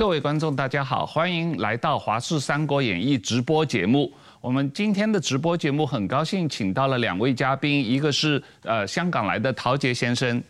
[0.00, 4.10] 各位观众，大家好，欢迎来到《华视三国演义》直播节目。
[4.40, 10.42] 我们今天的直播节目很高兴请到了两位嘉宾，一个是呃香港来的陶杰先生，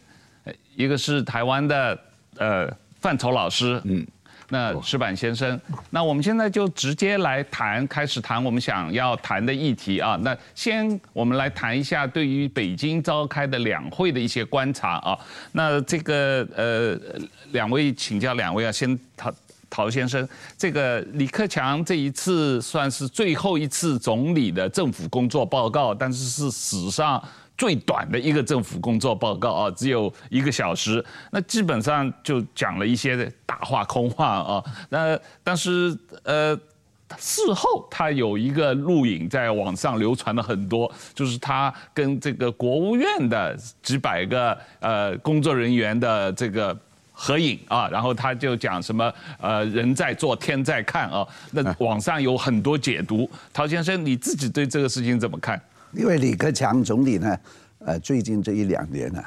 [0.76, 1.98] 一个是台湾的
[2.36, 3.82] 呃范畴老师。
[3.86, 4.06] 嗯。
[4.52, 5.58] 那石板先生，
[5.90, 10.18] 那我们现在就直接来谈，开始谈我们想要谈的议题啊。
[10.22, 15.16] 那先我们来谈一下对于北京召开的两会的一些观察啊。
[15.52, 16.98] 那这个呃，
[17.52, 19.32] 两位请教两位啊，先陶
[19.70, 20.28] 陶先生，
[20.58, 27.22] 这个李克强这一次算是最后一次总理的政府工作报告，但是是史上。
[27.60, 34.64] 最短的一个政府工作报告啊，只有一个小时，那基本上就讲了一些大话空话啊。
[34.88, 36.58] 那但是呃，
[37.18, 46.74] 事后他有一个录影在网上流传了很多，就是他跟这个国务院的几百个呃工作人员的这个
[47.12, 51.28] 合影啊，然后他就讲什么呃人在做天在看啊。
[51.50, 55.60] 那网上有很多解读，陶先生你自己对这个事情怎么看？
[55.92, 57.36] 因为李克强总理呢，
[57.84, 59.22] 呃，最近这一两年呢，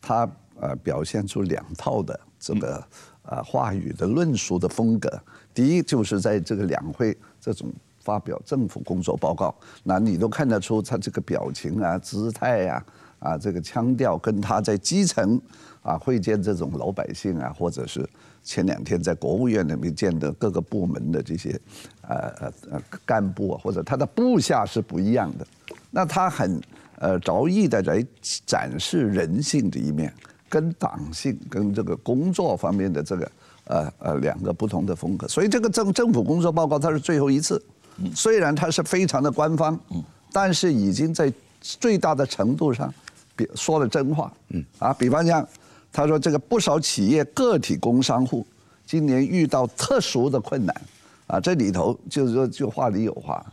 [0.00, 0.28] 他
[0.60, 2.84] 呃表现出两套的这个
[3.22, 5.08] 呃话语的论述的风格。
[5.52, 12.84] 第一就是在这个两会这种发表政府工作报告，那你都看得出他这个表情啊、姿态呀、
[13.20, 15.40] 啊、这个腔调，跟他在基层
[15.82, 18.04] 啊会见这种老百姓啊，或者是
[18.42, 21.58] 前两天在国务院里面见的各个部门的这些
[22.02, 25.46] 呃呃干部啊，或者他的部下是不一样的。
[25.92, 26.60] 那他很
[27.04, 28.02] 呃着意的来
[28.46, 30.10] 展示人性的一面，
[30.48, 33.32] 跟党性跟这个工作方面的这个
[33.64, 37.62] 呃呃两个不同的风格，所以这个政政府工作报告它是最后一次，
[38.14, 39.78] 虽然它是非常的官方，
[40.32, 42.90] 但是已经在最大的程度上，
[43.36, 44.32] 比说了真话，
[44.78, 45.46] 啊，比方讲，
[45.92, 48.46] 他说这个不少企业个体工商户
[48.86, 50.74] 今年遇到特殊的困难，
[51.26, 53.44] 啊，这里头就是说就话里有话，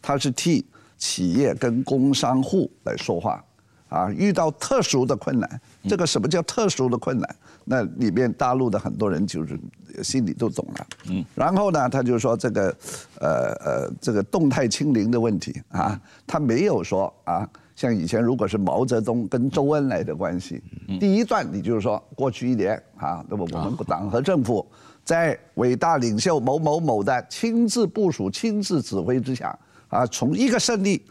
[0.00, 0.64] 他是替。
[1.00, 3.42] 企业跟工商户来说话，
[3.88, 7.36] 啊，遇到特殊的困难，这个什么叫特殊的困难？
[7.64, 9.58] 那里面大陆的很多人就是
[10.02, 10.86] 心里都懂了。
[11.08, 12.76] 嗯，然后呢，他就说这个，
[13.18, 20.62] 呃呃，这个动态清零的问题啊，他没有说啊，像以前如果是毛泽东跟周恩来的关系，
[21.00, 24.66] 第一段你就是说过去一年啊，那么我们党和政府
[25.02, 29.58] 在伟大领袖某某某的亲自部署、亲自指挥之下。
[29.90, 31.04] 啊，从一个胜利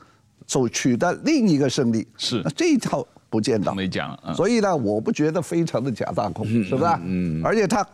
[0.47, 2.41] 走取得另一个胜利，是。
[2.55, 6.85] 这一套不见得没讲，嗯、所以呢，我不觉得非常的假大空，是不是？
[7.03, 7.85] 嗯，而且他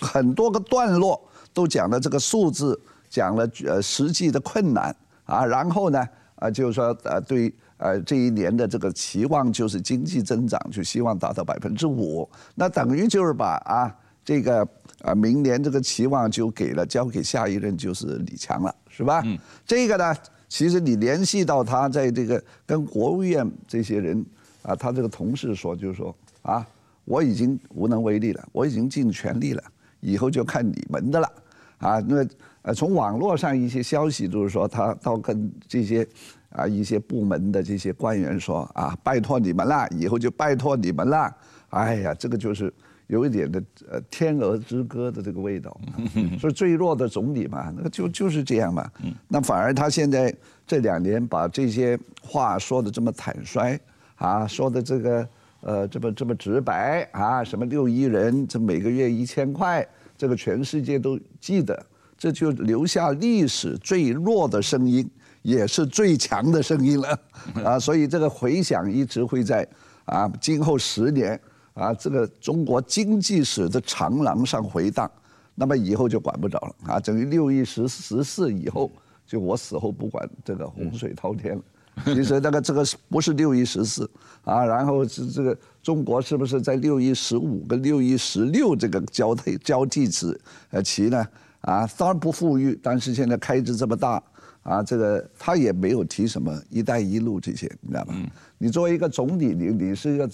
[0.00, 1.18] 很多个段落
[1.54, 2.78] 都讲了这个数字，
[3.08, 4.94] 讲了呃实际的困难
[5.24, 13.94] 啊，然后呢啊就是说呃对呃这一年的这个期望就是经济增长就希望达到百分之五，那等于就是把啊
[14.26, 14.68] 这个
[15.00, 18.74] 啊明年这个期望就给了交给下一任就是李强了。
[18.88, 19.20] 是吧？
[19.26, 20.16] 嗯，这个呢，
[20.48, 24.24] 其实你联系到他在这个跟国务院这些人
[24.62, 26.66] 啊，他这个同事说，就是说啊，
[27.04, 29.62] 我已经无能为力了，我已经尽全力了，
[30.00, 31.30] 以后就看你们的了，
[31.76, 32.26] 啊，那
[32.62, 36.08] 呃，从网络上一些消息就是说，他到跟这些
[36.48, 41.36] 啊一些部门的这些官员说啊，拜托你们了，以后就拜托你们了，
[41.68, 42.72] 哎呀，这个就是。
[43.08, 45.80] 有一点的呃天鹅之歌的这个味道，
[46.40, 48.90] 所以最弱的总理嘛，那个就就是这样嘛。
[49.28, 50.34] 那反而他现在
[50.66, 53.78] 这两年把这些话说的这么坦率
[54.16, 55.28] 啊，说的这个
[55.60, 59.86] 呃这么这么直白啊，什么六亿人这每个月一千块，
[60.18, 61.86] 这个全世界都记得，
[62.18, 65.08] 这就留下历史最弱的声音，
[65.42, 67.18] 也是最强的声音了
[67.64, 67.78] 啊。
[67.78, 69.64] 所以这个回响一直会在
[70.06, 71.40] 啊，今后十年。
[71.76, 75.10] 啊，这个中国经济史的长廊上回荡，
[75.54, 76.98] 那么以后就管不着了啊！
[76.98, 78.90] 等于六一十十四以后，
[79.26, 81.62] 就我死后不管这个洪水滔天了。
[82.06, 84.10] 其实那个这个不是六一十四
[84.42, 90.40] 啊，然后是这个中国是不是在六一十五跟六一十六这个交替交替时
[90.70, 91.28] 呃期呢？
[91.60, 94.22] 啊，当然不富裕，但是现在开支这么大
[94.62, 98.14] 啊，这个他也没有提什么“一带一路”这些，你知道吧？
[98.56, 100.26] 你作为一个总理，你你是一个。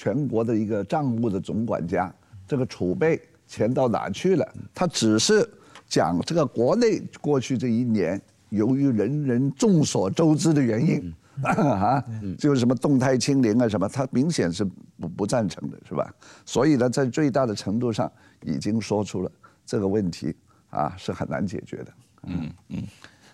[0.00, 2.10] 全国的一个账务的总管家，
[2.48, 4.48] 这个储备钱到哪去了？
[4.74, 5.46] 他只是
[5.86, 8.18] 讲这个国内过去这一年，
[8.48, 11.14] 由于人人众所周知的原因，
[11.44, 12.02] 啊，
[12.38, 14.64] 就是什么动态清零啊什么，他明显是
[14.98, 16.10] 不不赞成的，是吧？
[16.46, 18.10] 所以呢，在最大的程度上
[18.46, 19.30] 已经说出了
[19.66, 20.34] 这个问题
[20.70, 21.92] 啊是很难解决的。
[22.22, 22.82] 嗯嗯。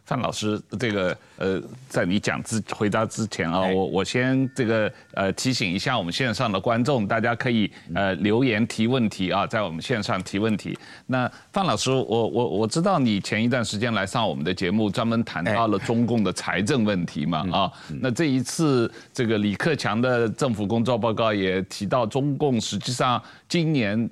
[0.06, 10.78] 范老师，这个呃，在你讲之回答之前啊，我我先这个呃提醒一下我们线上的观众，大家可以呃留言提问题啊，在我们线上提问题。
[11.06, 17.72] 那范老师，我我我知道你前一段时间来上我们的节目，专门谈到了中共的财政问题嘛啊。
[18.00, 24.08] 那这一次这个李克强的政府工作报告也提到，中共实际上今年。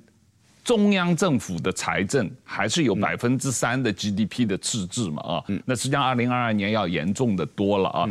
[0.65, 8.09] 中央政府的财政还是有百分之三的 GDP 的赤字嘛啊，那实际上二零二二年要严重的多了啊，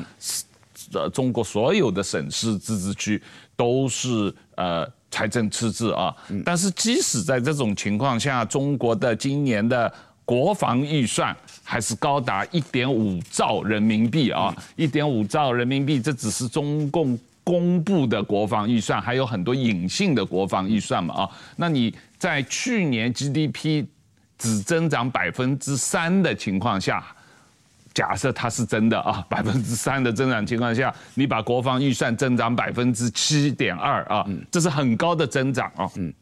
[0.93, 3.21] 呃，中国所有的省市自治区
[3.55, 6.15] 都是呃财政赤字啊，
[6.45, 9.91] 但是即使在这种情况下，中国的今年的
[10.23, 21.93] 国防预算还是高达一点五兆人民币啊，一点五兆人民币，这只是中共公布的国防预算，还有很多隐性的国防预算嘛啊，那你。
[22.23, 23.85] 在去年 GDP
[24.37, 27.05] 只增长百分之三的情况下，
[27.93, 35.91] 假设它是真的啊，百分之三的增长情况下，你把国防预算增长百分之七点二啊，这是很高的增长啊。
[35.97, 36.13] 嗯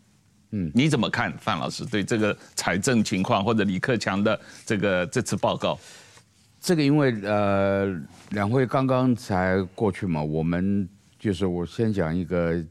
[0.53, 5.77] 嗯，你怎么看，范老师对这个财政情况或者李克强的这个这次报告？
[6.59, 7.95] 这个因为呃，
[8.31, 10.89] 两会刚刚才过去嘛，我们
[11.21, 12.61] 就是我先讲一个。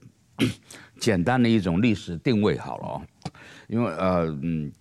[0.99, 3.02] 简单的一种历史定位好了啊，
[3.69, 4.73] 因为呃嗯，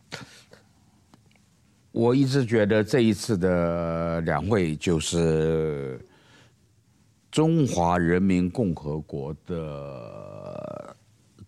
[1.91, 5.99] 我一直觉得这一次的两会就是
[7.29, 10.95] 中华人民共和国的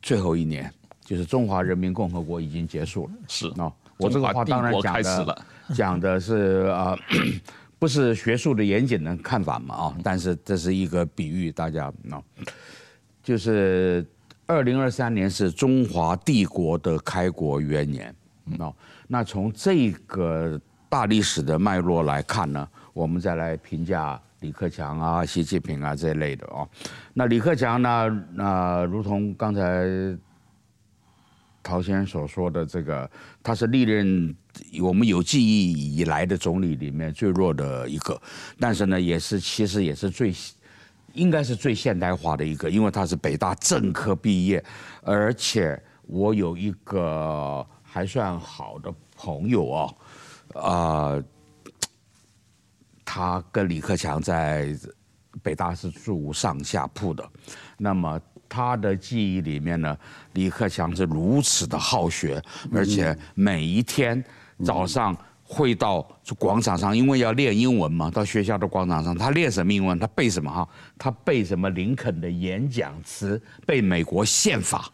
[0.02, 0.70] 最后一年，
[1.06, 3.14] 就是中华人民共和国已经结束了。
[3.30, 6.98] 是啊，我这个话当然讲的讲的是啊，
[7.82, 12.22] 不是学术的严谨的看法嘛啊，但是这是一个比喻，大家啊，
[13.24, 14.06] 就是。
[14.48, 18.14] 二零二三年是中华帝国的开国元年，
[18.60, 18.76] 哦，
[19.08, 26.68] 那从这个大历史的脉络来看呢，我们再来评价李克强啊、习近平啊这一类的哦。
[27.14, 29.88] 那李克强呢，那如同刚才
[31.64, 33.10] 陶先生所说的，这个
[33.44, 34.36] 他是历任
[34.82, 38.22] 我们有记忆以来的总理里面最弱的一个，
[38.60, 40.34] 但是呢，也是其实也是最。
[41.14, 44.64] 应该是最现代化的一个，因为他是北大政科毕业，
[45.04, 49.96] 而且我有一个还算好的朋友哦，
[50.54, 51.24] 啊，
[53.04, 54.74] 他跟李克强在
[55.44, 57.30] 北大是住上下铺的，
[57.78, 58.18] 那么
[58.52, 59.98] 他的记忆里面呢，
[60.34, 62.44] 李克强是如此的好学，
[62.74, 64.22] 而且每一天
[64.66, 65.16] 早上。
[65.54, 66.02] 会到
[66.40, 68.10] 广场上，因为要练英文嘛。
[68.10, 70.00] 到学校的广场上，他练什么英文？
[70.00, 70.66] 他背什么哈？
[70.98, 73.38] 他背什么林肯的演讲词，
[73.68, 74.90] 背美国宪法，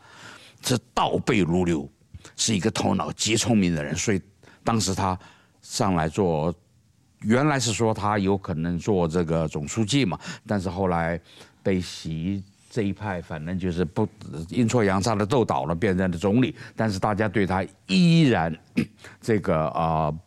[0.59, 1.87] 这倒背如流，
[2.35, 3.95] 是一个头脑极聪明的人。
[3.95, 4.19] 所以
[4.63, 5.15] 当时他
[5.61, 6.51] 上来做，
[7.19, 10.17] 原来是说他有可能做这个总书记嘛，
[10.47, 11.21] 但是后来
[11.61, 12.43] 被习
[12.77, 14.07] 这一派反正就是不
[14.49, 16.55] 阴错阳差的斗倒了，变成了总理。
[16.75, 18.55] 但是大家对他依然
[19.19, 20.07] 这个啊。
[20.07, 20.19] 呃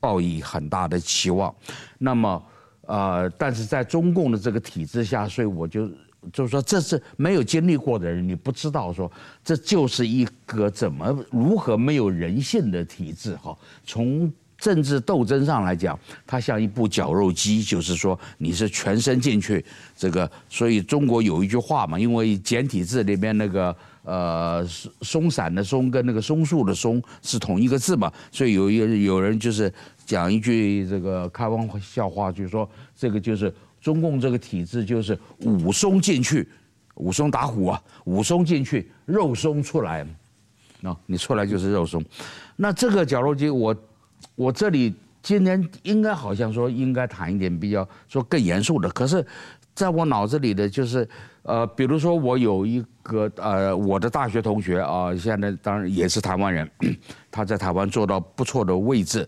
[0.00, 1.52] 抱以很大的期望，
[1.98, 2.46] 那么，
[2.82, 5.90] 呃，但是在中共的这个体制下，所以我就
[6.32, 9.10] 就是说，这是没有经历过的人，你不知道说，
[9.42, 13.58] 这就是一个怎么如何没有人性的体制哈。
[13.82, 19.64] 从政治斗争上来讲，它像一部绞肉机，就是说你是全身进去
[19.96, 23.74] 这个，所以中国有一句话嘛，因为简体字里面那个。
[24.04, 24.66] 呃，
[25.02, 29.70] 松散的松跟那个松树的松是同一个字嘛，所以有一有人就是
[30.06, 36.48] 讲一句这个开玩笑话，就是说这个就是中共这个体制就是武松进去，
[36.94, 40.06] 武松打虎啊，武松进去，肉松出来，
[40.80, 42.02] 那你出来就是肉松。
[42.56, 43.76] 那这个绞肉机，我
[44.34, 49.24] 我这里今天应该好像说应该谈一点比较说更严肃的，可是
[49.74, 51.08] 在我脑子里的就是。
[51.44, 56.70] 呃，比如说我有一个呃，我的大学同学啊，现在当然也是台湾人，
[57.30, 59.26] 他在台湾做到不错的位置，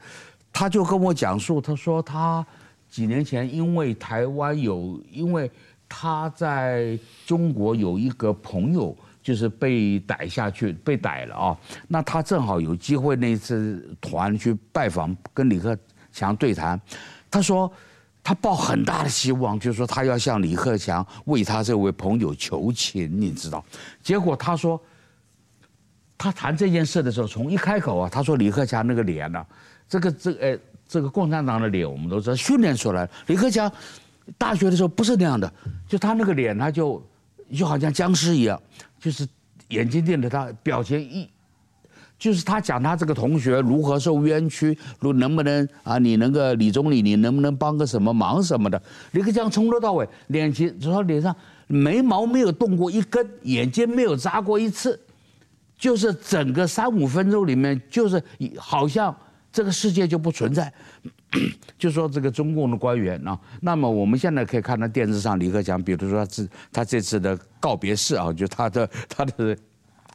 [0.52, 2.46] 他就跟我讲述，他说他
[2.90, 5.50] 几年前因为台湾有，因为
[5.88, 11.56] 他在中国有一个朋友就是被逮下去，被逮了啊，
[11.88, 15.76] 那他正好有机会那次团去拜访，跟李克
[16.12, 16.80] 强对谈，
[17.30, 17.72] 他说。
[18.22, 23.64] 他抱很大的希望，就是说他要向李克强为他这位朋友求情，你知道？
[24.02, 24.78] 结果他说，
[26.18, 29.46] 他谈这件事的时候，从一开口啊，他说李克强那个脸呢、啊，
[29.88, 33.08] 这个这个呃这个共产党的脸我们都知道训练出来。
[33.26, 33.72] 李克强
[34.36, 35.50] 大学的时候不是那样的，
[35.88, 37.02] 就他那个脸，他就
[37.56, 38.60] 就好像僵尸一样，
[38.98, 39.26] 就是
[39.68, 41.28] 眼睛盯着他，表情一
[42.18, 48.80] 就是他讲他这个同学如何受冤屈，如能不能啊，你那个李总理，你能不能帮个什么忙什么的？
[49.12, 51.34] 李克强从头到尾脸前，至少脸上
[51.66, 55.00] 眉毛没有动过一根，眼睛没有眨过一次，
[55.78, 58.22] 就是整个三五分钟里面，就是
[58.58, 59.16] 好像
[59.52, 60.72] 这个世界就不存在。
[61.78, 69.56] 就说这个中共的官员啊，那么我们现在可以看到电视上李克强，比如说他这他这次的告别式啊，就他的 他的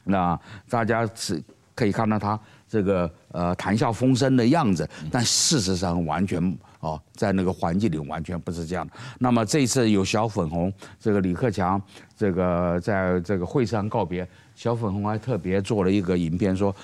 [0.04, 0.39] 那
[0.70, 1.42] 大家是。
[1.77, 2.39] 可以看到他
[2.70, 8.94] 这个呃谈笑风生的样子，但事实上完全哦，在那个环境里完全不是这样的。
[9.20, 11.82] 那么这一次有小粉红，这个李克强
[12.17, 16.75] 这个在这个会上告别，小粉红还特别做了一个影片，说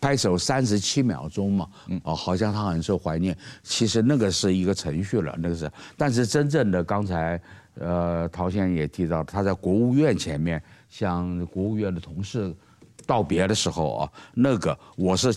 [0.00, 1.68] 拍手三十七秒钟嘛，
[2.02, 3.36] 哦，好像他很受怀念。
[3.62, 5.70] 其实那个是一个程序了，那个是。
[5.96, 7.40] 但是真正的刚才
[7.78, 12.54] 呃陶先生也提到，他在国务院前面向国务院的同事。
[13.06, 15.34] 道别的时候啊，那个我是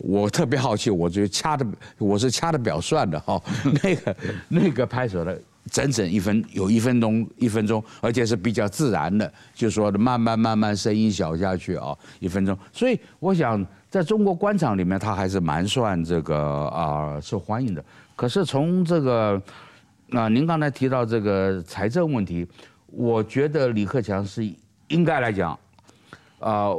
[0.00, 1.66] 我特别好奇，我就掐的
[1.98, 3.40] 我是掐的表算的哈，
[3.82, 4.16] 那个
[4.48, 5.38] 那个拍手的
[5.70, 12.58] 整整一分有一分钟一分钟，而且是比较自然的，就说的慢慢慢慢声音小下去啊，一分钟。
[12.72, 17.84] 所以我想在中国官场里面，他还是蛮算这个啊受欢迎的。
[18.16, 19.40] 可是从这个
[20.12, 22.46] 啊，您刚才提到这个财政问题，
[22.86, 24.50] 我觉得李克强是
[24.88, 25.58] 应该来讲
[26.38, 26.70] 啊。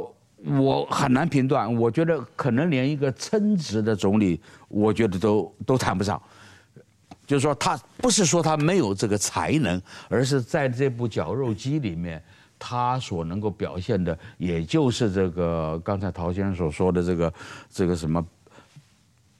[0.44, 6.20] 我很难评断，我觉得可能连一个称职的总理，我觉得都都谈不上。
[7.24, 12.20] 就是说，他不是说他没有这个才能，而是在这部绞肉机里面，
[12.58, 17.32] 他所能够表现的，也就是这个刚才陶先生所说的这个
[17.70, 18.26] 这个什么，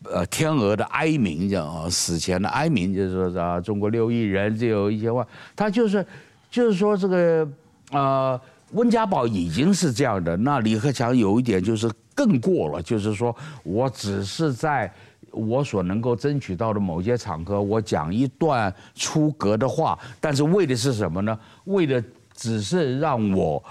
[0.04, 6.06] 呃，天鹅的哀鸣，叫，死前的哀鸣，就是说啊，中国六亿人只有一千万，他就是
[6.48, 7.48] 就是说这个
[7.90, 8.40] 呃。
[8.72, 14.92] 温家宝已经是这样的，那李克强有一点就是更过了，就是说我只是在
[15.30, 21.38] 我所能够争取到的某些场合，我讲一段出格的话，但是为的是什么呢？
[21.64, 22.02] 为的
[22.34, 23.62] 只是让我，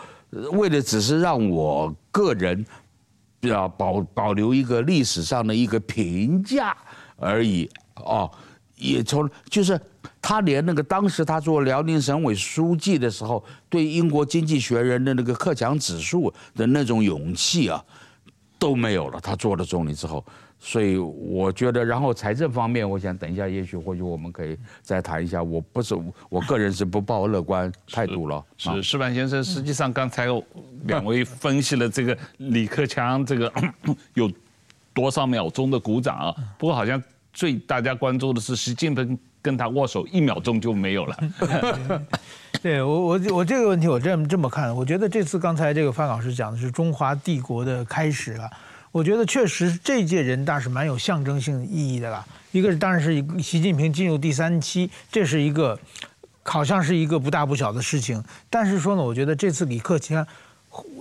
[0.54, 2.66] 为的只是让我个人，
[3.42, 6.76] 要保保留一个历史上的一个评价
[7.18, 8.32] 而已哦，
[8.82, 9.80] 也从就是。
[10.20, 17.84] 他连那个当时他做辽宁省委书记的时候，对英国经济学人的那个克强指数的那种勇气啊，
[18.58, 19.20] 都没有了。
[19.20, 20.24] 他做了总理之后，
[20.60, 25.42] 所以我觉得，然后财政方面，我想等一下，也许或许我们可以再谈一下。
[25.42, 25.96] 我不是
[26.30, 28.44] 我个人是不抱乐观态度了。
[28.58, 30.28] 是，是矢板先生，实际上刚才
[30.86, 33.52] 两位分析了这个李克强这个
[34.14, 34.32] 有
[34.94, 36.36] 多少秒钟的鼓掌啊？
[36.58, 37.02] 不过好像
[37.34, 39.18] 最大家关注的是习近平。
[39.44, 41.18] 跟他握手一秒钟就没有了。
[42.62, 48.48] 对我我我这个问题我这么这么看，我觉得这次刚才这个范老师讲的是中华帝国的开始了。
[48.92, 52.24] 我觉得确实这届人大是蛮有象征性意义的啦。
[52.52, 55.76] 一个是当然是习近平进入第三期，这是一个
[56.44, 58.24] 好像是一个不大不小的事情。
[58.48, 60.24] 但是说呢，我觉得这次李克强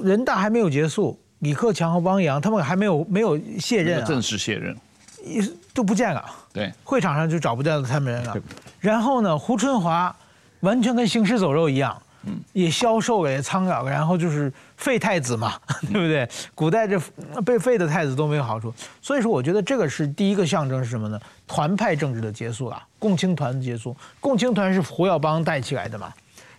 [0.02, 4.74] 人大还没有结束，李克强和汪洋他们还没有没有卸任啊，正式卸任。
[5.24, 5.40] 一
[5.72, 8.36] 都不见了，对，会场上就找不到他们人了。
[8.78, 10.14] 然后呢，胡春华
[10.60, 13.90] 完全跟行尸走肉一样，嗯，也消瘦了，也苍老了。
[13.90, 15.54] 然后就是废太子嘛，
[15.92, 16.28] 对不对？
[16.54, 16.98] 古代这
[17.42, 18.72] 被废的太子都没有好处。
[19.00, 21.20] 所以说，我觉得这个是第一个象征是什么呢？
[21.46, 23.96] 团派政治的结束了，共青团的结束。
[24.18, 26.12] 共青团是胡耀邦带起来的嘛，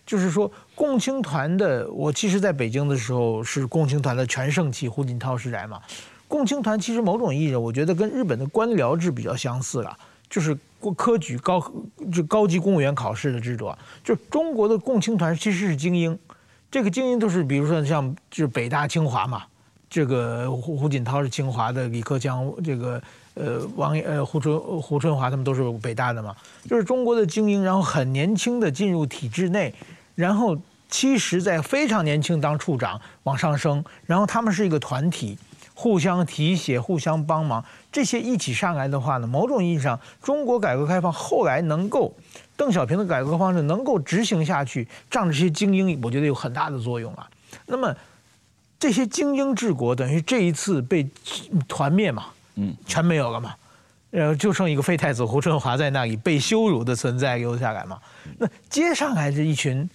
[0.05, 1.89] 就是说共青团的。
[1.91, 5.81] 我其实在北京的时候是共青团的全盛期，胡锦涛时代嘛。
[6.31, 9.97] 共青团其实某种意义上，我觉得跟日本的官僚制比较相似了，
[10.29, 10.57] 就是
[10.95, 11.61] 科举高
[12.09, 13.77] 就高级公务员考试的制度啊。
[14.01, 16.17] 就中国的共青团其实是精英，
[16.71, 19.43] 这个精英都是比如说像就是北大清华嘛，
[19.89, 26.33] 这个胡胡锦涛是清华的，李克强这个呃王呃胡春胡春华他们都是北大的嘛，
[26.63, 29.75] 就是中国的精英，然后很年轻的进入体制内，
[30.15, 30.57] 然后
[30.89, 35.37] 其实在非常年轻当处长往上升，然后他们是一个团体。
[35.81, 42.13] 互相提携，互相帮忙，这些一起上来的话呢，某种意义上，中国改革开放后来能够，
[42.55, 47.27] 邓小平的改革方式能够执行下去，仗着这些精英，我觉得有很大的作用啊。
[47.65, 47.91] 那么，
[48.77, 51.09] 这些精英治国，等于这一次被
[51.67, 53.55] 团灭嘛，嗯，全没有了嘛，
[54.11, 57.97] 呃，就剩一个废太子胡春华在那里被羞辱的存在留下来嘛。
[58.37, 59.89] 那接上来这一群。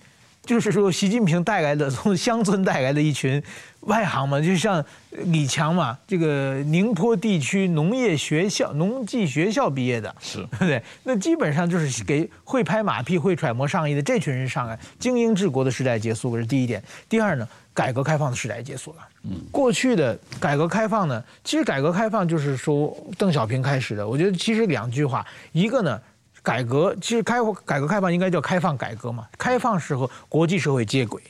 [0.46, 3.42] 就是说习近平带来的从乡村带来的一群
[3.80, 10.82] 外行嘛，就像李强嘛，这个宁波地区农业学校、农技学校毕业的，是， 对不对？
[11.02, 16.82] 那基本上就是给会拍马屁、会揣摩上意的这群人上来，精英治国的时代结束，这是第一点。
[17.08, 18.98] 第二呢，改革开放的时代结束了。
[19.24, 24.06] 嗯，过去的改革开放呢，其实改革开放就是说邓小平开始的。
[24.06, 26.00] 我觉得其实两句话，一个呢。
[26.46, 31.20] 改革其实开改革开放应该叫开放改革嘛，开放是和国际社会接轨，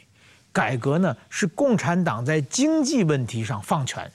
[0.52, 4.12] 改革呢是共产党在经济问题上放权，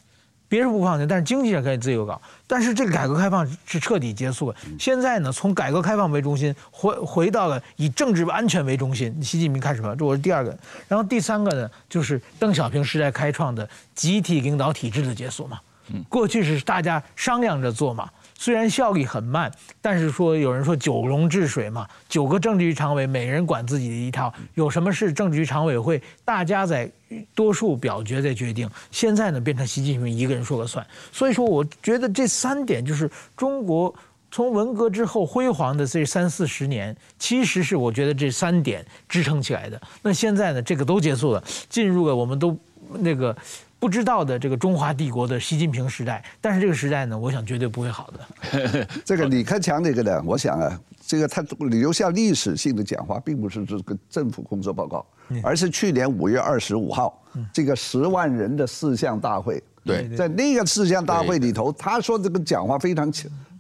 [0.48, 2.22] 别人不放权，但是经济上可以自由搞。
[2.46, 9.12] 但是这个改革开放是彻底结束了，现在呢从改革开放为中心回回到了以政治安全为中心。
[9.24, 10.55] 习近平开始吧，这我是第二个。
[10.88, 15.60] 然后第三个呢就是邓小平时代开创的集体领导体制的结束嘛。
[16.08, 18.08] 过去是大家商量着做嘛。
[18.41, 19.51] 虽然效率很慢，
[19.83, 26.89] 但是说有人说九龙治水嘛，九个政治局常委每人管自己的一套，有什么事政治局常委会大家在
[27.36, 28.67] 多数表决在决定。
[28.89, 33.07] 现在呢变成习近平一个人说了算，所以说我觉得这三点就是
[33.38, 33.93] 中国
[34.31, 39.79] 从文革之后辉煌的这三四十年，其实是我觉得这三点支撑起来的。
[40.01, 42.57] 那现在呢这个都结束了，进入了我们都
[42.98, 43.38] 那个。
[43.81, 48.88] 不知道的这个中华帝国的习近平时代，但是这个时代呢，我想绝对不会好的。
[49.03, 55.03] 这个李克强这个呢，我想啊，这个他留下历史性的讲话，并不是这个政府工作报告，
[55.41, 57.19] 而是去年五月二十五号
[57.51, 59.59] 这个十万人的四项大会。
[59.83, 63.11] 对，在那个四项大会里头，他说这个讲话非常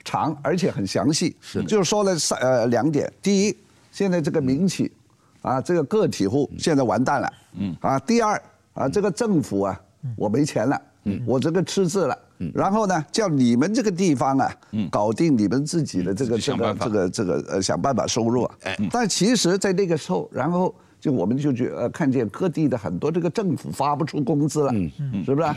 [0.03, 3.57] 长，而且很详细，是就说了三呃两点：第一，
[3.91, 4.91] 现在这个民企
[5.41, 7.75] 啊，这个个体户现在完蛋了，嗯。
[7.81, 8.39] 啊；第二
[8.75, 9.81] 啊，这个政府啊。
[10.15, 10.81] 我没钱了，
[11.25, 12.17] 我这个赤字了，
[12.53, 14.53] 然后呢，叫你们这个地方啊，
[14.89, 18.49] 搞定你们自己的这个这个这个这个呃，想办法收入。
[18.91, 24.73] 但其实，在那个时候，然后就我们就觉呃看见各地的很多这个政府发不出工资了，
[25.25, 25.47] 是不是？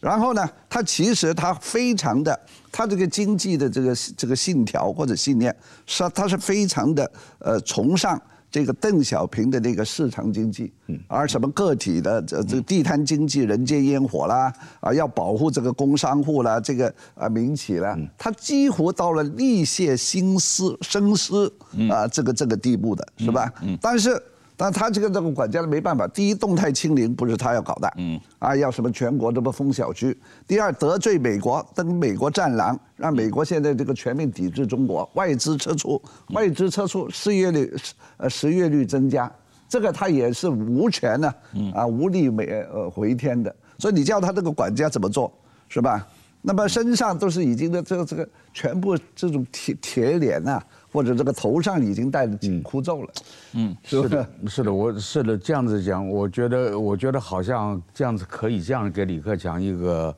[0.00, 2.38] 然后呢，他其实他非常的，
[2.70, 5.54] 他这个经济的这个这个信条或者信念，
[5.86, 8.20] 是他是非常的呃崇尚。
[8.52, 10.70] 这个邓小平的那个市场经济，
[11.08, 21.52] 而什么个体的这这地摊经济、人间烟火啦，啊，要保护这个工商户啦，这个啊民企啦，他几乎到了力泄心思深思
[21.90, 23.50] 啊这个这个地步的是吧？
[23.80, 24.22] 但是。
[24.56, 37.74] 但他这个这个管家的没办法，第一动态清零不是他要搞的，嗯，啊要什么全国这么封小区，第二得罪美国登美国战狼，让美国现在这个全面抵制中国，外资撤出，外资撤出，失业率
[38.18, 39.30] 呃失业率增加，
[39.68, 41.34] 这个他也是无权呢，
[41.74, 45.32] 啊无力美呃回天的，所以你叫他这个管家怎么做，
[45.68, 46.06] 是吧？
[46.44, 50.60] 那么身上都是已经的这个这个全部这种铁铁脸呐。
[50.92, 53.12] 或者这个头上已经戴着紧箍咒了，
[53.54, 60.14] 嗯，是的，是的，我是的，这样子讲，我觉得，我觉得好像这样子可以这样给李克强一个，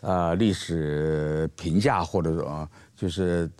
[0.00, 2.66] 呃，历史评价，或者说，
[2.96, 3.50] 就是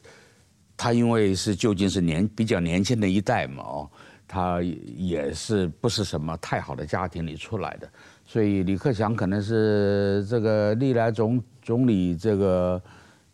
[0.74, 3.90] 他因为是究竟是年比较年轻的一代嘛，哦，
[4.26, 7.86] 他也是不是什么太好的家庭里出来的，
[8.24, 12.82] 所以李克强可能是这个历来总总理这个。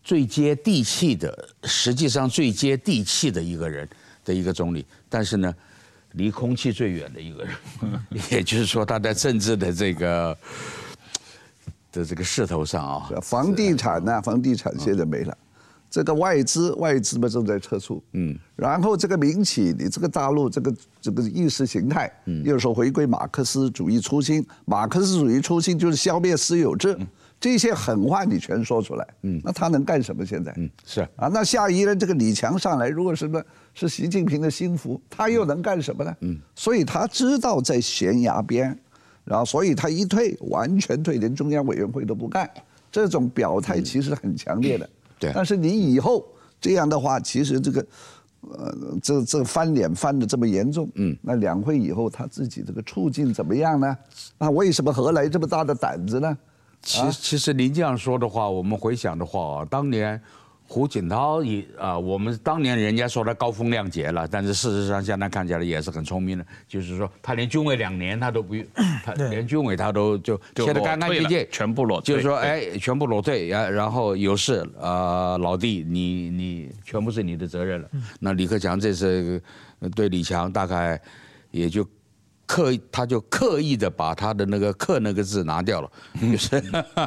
[0.05, 3.89] 最接地气的，实际上最接地气的一个人
[4.23, 5.55] 的一个总理，但是呢，
[6.13, 7.55] 离空气最远的一个人，
[8.31, 10.37] 也就是说他在政治的这个
[11.91, 15.35] 的这个势头上啊，房地产呢，房地产现在没了，
[15.89, 22.45] 这个外资外资嘛正在撤出，嗯，然后这个民企，你这个大陆这个这个意识形态，嗯。
[22.45, 26.95] 又说回归马克思主义初心，马克思主义初心就是消灭私有制。
[27.45, 30.25] 这些狠话你全说出来，嗯，那他能干什么？
[30.25, 33.39] 现在，嗯，是啊，那下一任这个李强上来，如果什么
[33.75, 36.17] 是习近平的心腹，他又能干什么呢？
[36.21, 38.75] 嗯，所以他知道在悬崖边，
[39.25, 42.51] 然后所以他一退，完全退，连中央委员会都不干，
[42.91, 44.89] 这种表态其实很强烈的。
[45.19, 46.27] 对，但是你以后
[46.59, 47.87] 这样的话，其实这个，
[48.41, 53.95] 呃，这这翻脸翻的这么严重，嗯，那两会以后他自己这个处境怎么样呢？
[54.39, 56.39] 那，为什么何来这么大的胆子呢？
[56.85, 60.21] 其，其实您这样说的话，我们回想的话啊，当年
[60.67, 68.65] 胡锦涛也啊，我们当年人家说他高风亮节了，但是事实上现在看起来也是很聪明的，就是说他连军委两年他都不用，
[69.05, 77.89] 他连军委他都就现在干干净净，全部裸，就是说哎，全部裸退，然然后有事啊，老弟你你全部是你的责任了。
[78.21, 79.43] 那李克强这次
[79.95, 81.01] 对李强大概
[81.51, 81.87] 也就。
[82.47, 86.63] 刻意，他就刻意的把他的那个“克”那个字拿掉了，就是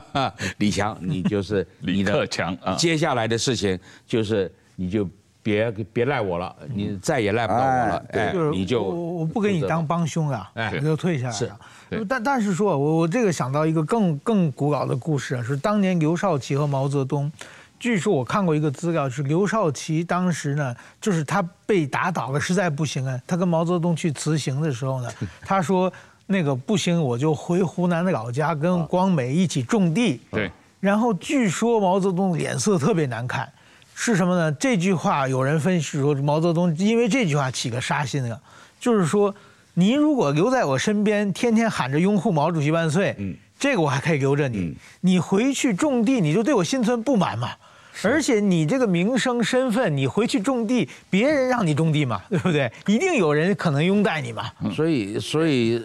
[0.58, 2.76] 李强，你就是 李克强啊。
[2.76, 5.08] 接下来的事情就是你就
[5.44, 11.60] 别别赖我了，你再也赖不到我了，哎，你就我我不给你当帮凶了，哎，我就退下来了。
[11.92, 17.32] 是，但但是说，我我这个想到一个更更古老的故事啊，是当年刘少奇和毛泽东。
[17.80, 25.10] 据说我看过一个资料，是刘少奇当时呢，就是他被打倒了，实在不行啊，他跟毛泽东去辞行的时候呢，
[25.46, 25.92] 他说
[26.26, 30.20] 那个不行，我就回湖南的老家跟光美一起种地。
[30.32, 30.52] 对。
[30.80, 33.52] 然后据说毛泽东脸色特别难看，
[33.96, 34.52] 是什么呢？
[34.54, 38.40] 这句话有人分析说，毛泽东因为这句话起个杀心了，
[38.80, 39.34] 就是说，
[39.74, 44.78] 你如果留在我身边，天天喊着拥护毛主席万岁，嗯，这个我还可以留着你。
[45.02, 47.50] 你回去种地，你就对我心存不满嘛。
[48.04, 52.72] 而且你这个名声身份，你回去种地，别人让你种地嘛， 对不对？
[52.86, 54.52] 一定有人可能拥戴你嘛。
[54.76, 55.82] 所以，所以，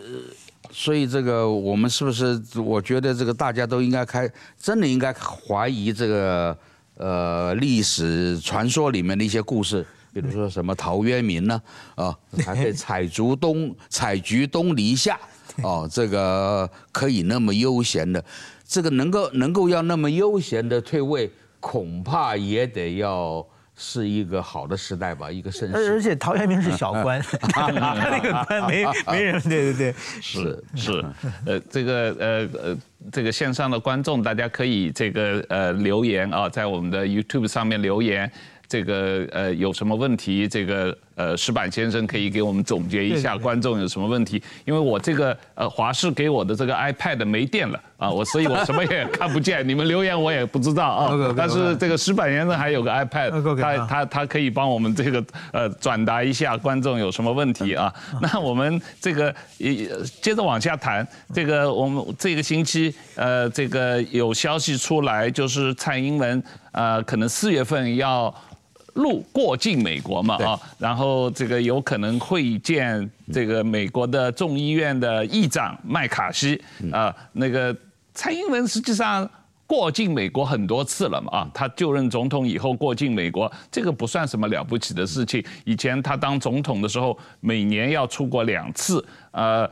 [0.71, 2.41] 所以这个我们是不是？
[2.57, 6.57] 我觉得这个大家都应该开，真的应该怀疑这个
[6.97, 11.63] 呃历史传说里面的一些故事，比如说什么陶渊明呢？
[11.95, 15.19] 啊，还可以采竹东采菊东篱下，
[15.63, 18.23] 哦，这个可以那么悠闲的，
[18.67, 21.31] 这个能够能够要那么悠闲的退位。
[21.63, 23.47] 恐怕也得要
[23.77, 25.93] 是一个好的时代吧，一个盛世。
[25.93, 27.23] 而且陶渊明是小官，
[27.55, 31.05] 他那个官没没人，对对对，是是，
[31.47, 32.77] 呃，这个呃呃，
[33.13, 38.31] 这个线上的观众，大家可以这个呃留言啊，在我们的 YouTube 上面留言。
[38.69, 40.49] 这个呃有什么问题？
[40.49, 44.43] 这个呃石板先生可以给我们总结一下观众有什么问题？
[44.65, 51.35] 因为我这个呃华视给我的这个 iPad 没电了啊，我所以我什么也看不见，你们留言我也不知道啊。
[51.37, 57.93] 但是这个石板先生还有个 iPad，他他他可以帮我们这个呃转达一下观众有什么问题啊？
[58.21, 59.89] 那我们这个也
[60.21, 68.35] 接着往下谈，这个我们这个星期呃这个有消息出来，就是蔡英文呃可能四月份要。
[68.95, 76.61] 路过境美国嘛啊，然后这个有可能会见这个美国的众议院的议长麦卡锡
[76.93, 77.75] 啊，那个
[78.15, 79.29] 蔡英文实际上。
[79.73, 85.43] 过境美国很多次了嘛啊，他就任总统以后过境美国，这个不算什么了不起的事情。
[85.65, 89.67] 以前他当总统的时候，每年要出国两次，呃，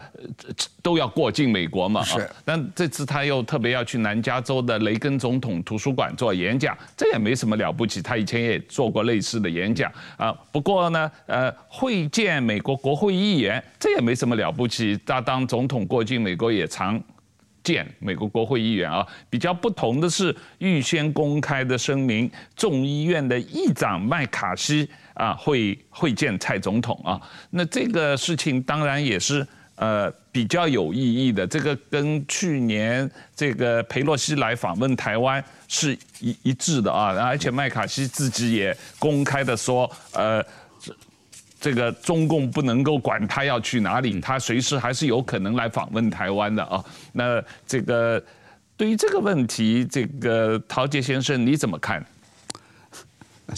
[0.80, 2.04] 都要过境美国嘛啊。
[2.04, 2.30] 是。
[2.46, 8.00] 但这次他又特别要去南加州的雷根总统图书馆做演讲，这也没什么了不起。
[8.00, 10.34] 他以前也做过类似的演讲啊。
[10.50, 14.98] 不过呢，呃，会见美国国会议员，这也没什么了不起。
[15.04, 16.98] 他当总统过境美国也常。
[17.62, 27.20] 见美国国会议员啊，比较不同的是预先公开的声明，众议院的议长麦卡锡啊会会见蔡总统啊，
[27.50, 29.46] 那这个事情当然也是
[29.76, 40.44] 呃比较有意义的，这个跟去年这个裴洛西来访问台湾是一一致的啊，而且麦卡锡自己也公开的说呃。
[41.60, 46.82] 这个中共不能够管他要去哪里，他随时还是有可能来访问台湾的啊。
[47.12, 48.22] 那这个
[48.76, 52.04] 对于这个问题，这个陶杰先生你怎么看？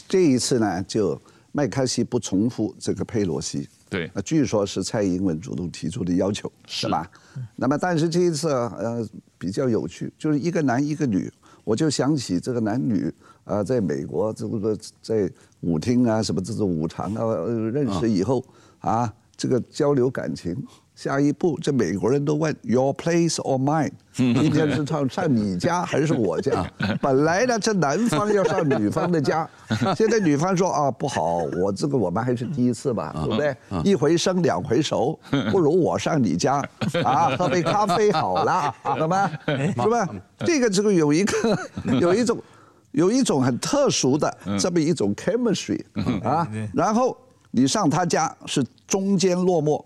[0.09, 1.21] 这一次呢，就
[1.53, 7.09] 麦卡锡不重复这个佩洛西，对，那据说是蔡英文主动提出的要求，是吧？
[7.55, 9.07] 那么但是这一次呃
[9.39, 11.31] 比较有趣，就是一个男一个女，
[11.65, 13.13] 我就想起这个男女。
[13.45, 15.29] 啊，在美国这个在
[15.63, 17.25] 舞厅啊，什么这种舞场啊，
[17.73, 18.41] 认识以后
[18.79, 20.57] 啊，这个交流感情，
[20.95, 23.91] 下一步这美国人都问 Your place or mine？
[24.15, 26.65] 今天是上上你家还是我家？
[27.03, 29.49] 本来呢，这男方要上女方的家，
[29.99, 33.57] 现在女方说啊不好，我这个我们还是第一次吧，对不对？
[33.83, 35.19] 一回生两回熟，
[35.51, 36.63] 不如我上你家
[37.03, 39.29] 啊，喝杯咖啡好了，好吗？
[39.49, 40.09] 是吧？
[40.47, 41.59] 这个这个有一个
[42.01, 42.41] 有一种。
[42.93, 45.83] 有一种很特殊的这么一种 chemistry
[46.23, 47.17] 啊，然后
[47.51, 49.83] 你上他家是中间落寞，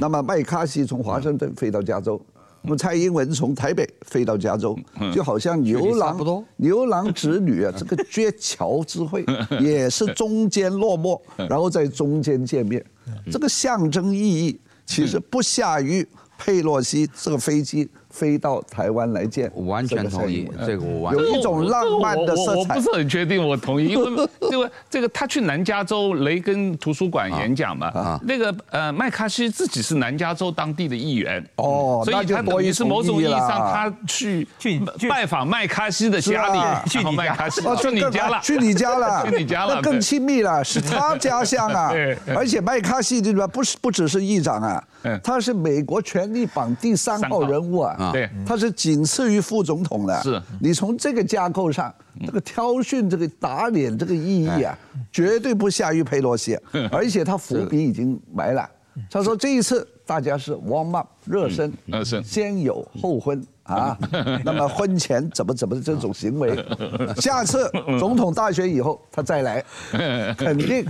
[0.00, 2.18] 那么麦卡锡从华盛顿飞到加州，
[2.62, 4.74] 那么蔡英文从台北飞到加州，
[5.14, 6.18] 就好像牛郎
[6.56, 9.26] 牛郎织女啊，这个鹊桥之会
[9.60, 12.82] 也是中间落寞，然后在中间见面，
[13.30, 17.86] 这个象征意义其实不下于佩洛西这个飞机。
[18.16, 22.58] 飞到台湾来见，我完全同意这个，我完全有一种浪漫的色彩。
[22.60, 41.92] 我不是很确定，我同意，因为 因为这个他去南加州雷根图书馆演讲嘛，那个呃麦卡锡自己是南加州当地的议员哦，所以他等于是某种意义上他去去拜访麦卡锡的家里，去麦卡锡去你家了，去你家了，去你家了， 那更亲密了，是他家乡啊，
[42.34, 43.46] 而且麦卡锡对吧？
[43.46, 44.82] 不是不只是议长啊。
[45.22, 50.22] 他是美国权力榜第三号人物啊，对，他是仅次于副总统的。
[50.22, 54.78] 是，你从这个架构上，这个挑衅、这个打脸这个意义啊，
[55.12, 56.58] 绝对不下于佩洛西，
[56.90, 58.68] 而且他伏笔已经埋了。
[59.10, 63.44] 他说这一次大家是 warm up 热身，热身，先有后婚。
[63.66, 63.98] 啊，
[64.44, 66.56] 那么婚前怎么怎么这种行为，
[67.20, 69.64] 下次总统大选以后他再来，
[70.38, 70.86] 肯定。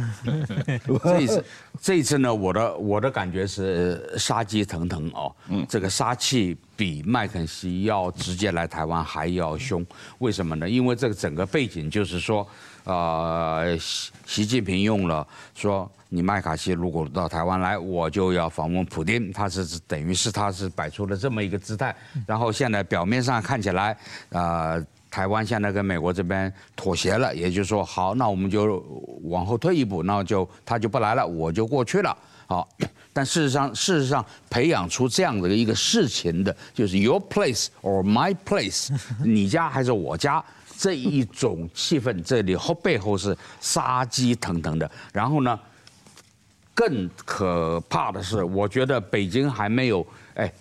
[1.03, 1.45] 这一次，
[1.81, 5.35] 这一次呢，我的我的感觉是杀机腾腾哦，
[5.69, 9.85] 这个杀气比麦肯锡要直接来台湾还要凶。
[10.19, 10.69] 为什么呢？
[10.69, 12.47] 因为这个整个背景就是说，
[12.85, 15.91] 呃，习习近平用了说。
[16.09, 21.95] 你麦卡锡如果到台湾来，我就要访问普京，他是等于是他是摆出了这么一个姿态，
[22.27, 23.97] 然后现在表面上看起来，
[24.29, 28.85] 呃，台湾现在跟美国这边妥协了，也就是说，好，那我们就
[29.25, 32.17] 往后退一步，那就他就不来了，我就过去了，
[32.47, 32.69] 好，
[33.13, 40.43] 但事实上，事实上培养出这样的一个事情的，就是 your place or my place， 你家还是我家
[40.79, 45.59] 这一种气氛，这里后背后是杀机腾腾的，然后呢？
[46.77, 50.53] 更可怕的是，我觉得北京还没有哎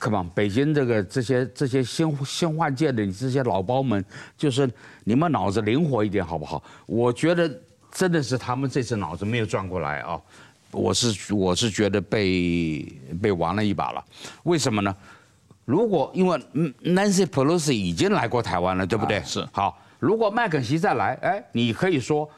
[0.00, 4.04] ，come on，北京这个这些这些新新换届的这些老包们，
[4.36, 4.68] 就是
[5.04, 6.60] 你们脑子灵活一点好不好？
[6.86, 7.48] 我觉得
[7.92, 10.20] 真的是他们这次脑子没有转过来啊！
[10.72, 12.84] 我是我是觉得被
[13.22, 14.04] 被玩了一把了。
[14.42, 14.92] 为什么呢？
[15.64, 16.36] 如果因为
[16.82, 19.22] Nancy Pelosi 已经来过台湾了，对不对？
[19.24, 19.46] 是。
[19.52, 22.28] 好，如果麦肯锡再来，哎，你可以说。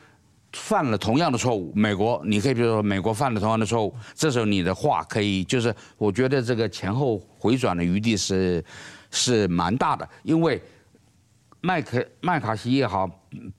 [0.59, 8.65] 犯了同样的错误，美国，你可以比如说美国犯了同样的错误，这时候你的话可以就是，我觉得这个前后回转的余地是
[9.11, 10.61] 是蛮大的，因为
[11.61, 13.07] 麦克麦卡锡也好，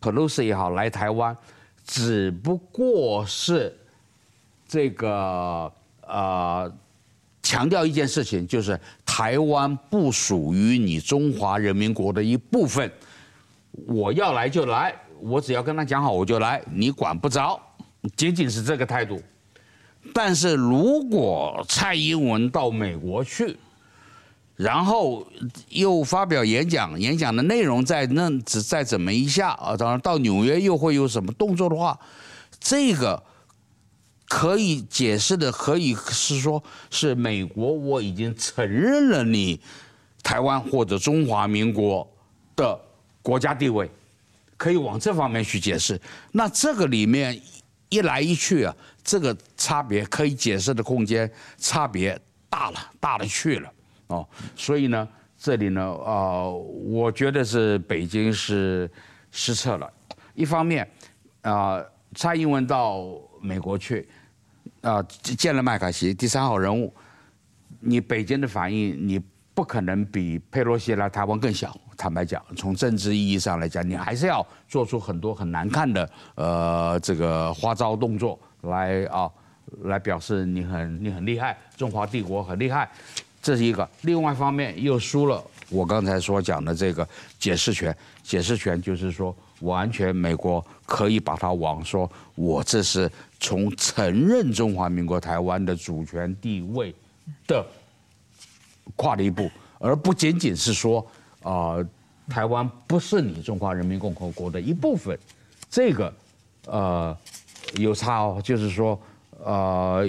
[0.02, 1.38] 佩洛西也好来台湾，
[1.86, 3.74] 只不过是
[4.68, 6.70] 这个呃
[7.42, 12.92] 强调一件事情，就是台湾不属于你中华人民国的一部分，
[13.86, 14.94] 我要来就来。
[15.22, 17.60] 我只要跟他讲好，我就来，你管不着，
[18.16, 19.22] 仅仅是这个态度。
[20.14, 23.58] 但是如果蔡英文到美国去，
[24.56, 25.28] 然后
[25.70, 32.00] 又发表演讲，演讲的内容再那再怎么一下啊，当然到纽约又会有什么动作的话，
[32.60, 33.22] 这个
[34.28, 39.60] 可以解释的可以是说，是美国我已经承认了你
[40.24, 42.08] 台湾或者中华民国
[42.56, 42.80] 的
[43.22, 43.92] 国家地位。
[44.58, 46.00] 可以往这方面去解释，
[46.32, 47.40] 那这个里面
[47.90, 53.72] 一来一去啊，这个差别可以解释的空间差别大了，大了去了
[54.08, 54.28] 哦。
[54.56, 58.90] 所以呢，这里呢，呃，我觉得是北京是
[59.32, 59.90] 失策了。
[60.34, 60.90] 一方面，
[61.42, 61.82] 啊、
[62.16, 63.06] 蔡英文到
[63.40, 64.10] 美国去，
[64.82, 66.94] 啊、见了麦卡锡第三号人物，
[67.80, 69.22] 你北京的反应，你
[69.54, 71.80] 不可能比佩洛西来台湾更小。
[71.98, 79.28] 坦白讲，从政治意义上来讲，你还是要做出很多很难看的呃这个花招动作来啊，
[79.82, 82.88] 来表示你很你很厉害，中华帝国很厉害，
[83.42, 83.90] 这是一个。
[84.02, 87.06] 另外一方面又输了我刚才所讲的这个
[87.40, 96.94] 解释权，解释权就是说完全美国可以把它往说我这是从承认中华民国台湾的主权地位
[97.48, 97.66] 的
[98.96, 101.04] 跨了一步，而不仅仅是说。
[101.44, 101.78] 啊、
[102.30, 105.18] 台湾不是你中华人民共和国的一部分，
[105.70, 106.14] 这个
[106.66, 107.16] 呃
[107.78, 109.00] 有差哦，就是说
[109.44, 110.04] 呃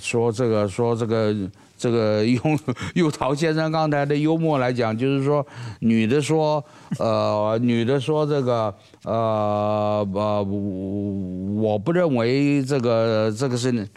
[0.00, 1.34] 说这个说这个
[1.78, 2.58] 这个用
[2.94, 5.46] 用陶先生刚才的幽默来讲，就是说
[5.78, 6.64] 女的说
[6.98, 8.74] 呃女的说这个
[9.04, 13.88] 呃呃我不认为这个这个是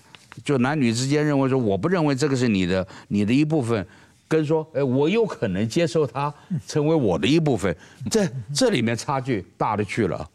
[0.44, 3.86] 就男女之间认为说我不认为这个是你的你的一部分。
[4.34, 6.34] 跟说，哎，我有可能接受他
[6.68, 7.76] 成为我的一部分，
[8.10, 10.28] 这这里面差距大的去了。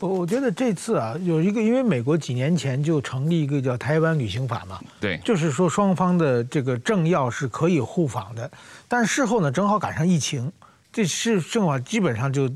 [0.00, 8.50] 我 我觉得这次啊，有一个，因为美国几年前就成立一个叫台湾旅行法嘛，对，就是说双方的这个政要是可以互访的，
[8.88, 10.50] 但事后呢，正好赶上疫情，
[10.92, 12.50] 这是正好基本上就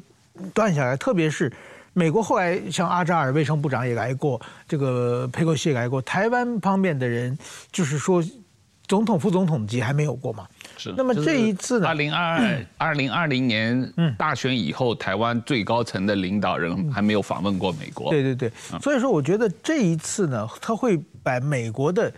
[0.52, 0.96] 断下来。
[0.96, 1.52] 特别是
[1.92, 7.38] 美国后来像阿扎尔卫生部长也来过，这个佩洛西也来过，台湾方面的人
[7.70, 8.20] 就是说。
[8.86, 10.46] 总统、副总统级还没有过嘛？
[10.76, 10.92] 是。
[10.94, 11.88] 那么这一次呢？
[11.88, 18.10] 二零二二二零二零年大选以后，台湾最高层的领导人还没有访问过美国。
[18.10, 18.52] 对对对。
[18.82, 22.12] 所以说，我觉得这一次呢，他会把美国的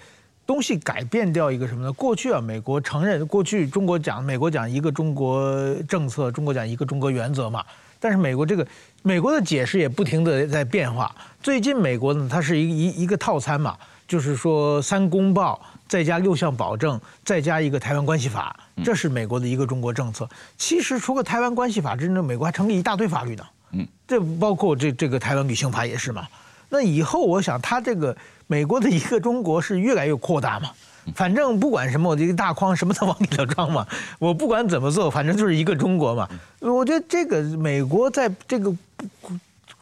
[0.44, 1.92] 东西改变掉一个什么呢？
[1.92, 7.64] 过去啊，美国承认过去中国讲美国讲一个中国政策，中国讲一个中国原则嘛。
[8.00, 8.66] 但是美国这个
[9.02, 11.14] 美国的解释也不停的在变化。
[11.40, 13.76] 最近美国呢，它是一一一个套餐嘛。
[14.08, 20.28] 就是说三公报，再加六项保证，再加一个台湾关系法，这是美国的一个中国政策。
[20.58, 23.44] 其实除了台湾关系法之外，美国还成立一大堆法律呢。
[23.72, 26.26] 嗯，这包括这这个台湾旅行法也是嘛。
[26.68, 30.70] 那以后我想，他这个美国的一个中国是越来越扩大嘛。
[31.14, 33.86] 反正不管什么，我这个大框什么都往里头装嘛。
[34.18, 36.28] 我不管怎么做，反正就是一个中国嘛。
[36.58, 38.74] 我觉得这个美国在这个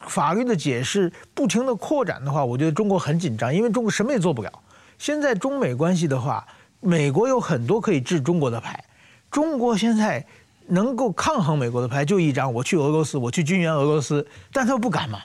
[0.00, 4.52] 法律的解释不停的扩展的话，我觉得中国很紧张，因为中国什么也做不了。
[4.98, 6.46] 现在中美关系的话，
[6.80, 8.82] 美国有很多可以治中国的牌，
[9.30, 10.24] 中国现在
[10.68, 15.18] 能够抗衡美国的牌就一张，我去俄罗斯，我去军援俄罗斯，但他又不敢嘛。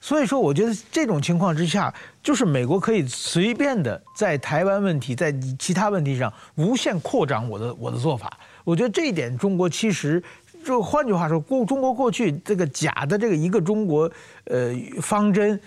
[0.00, 8.38] 所以说，我觉得这种情况之下，就是美国可以随便的在台湾问题、在其他问题上无限扩张我的我的做法。
[8.64, 10.22] 我觉得这一点，中国其实
[10.62, 14.10] 就换句话说，过中国过去这个假的这个一个中国
[14.44, 15.58] 呃方针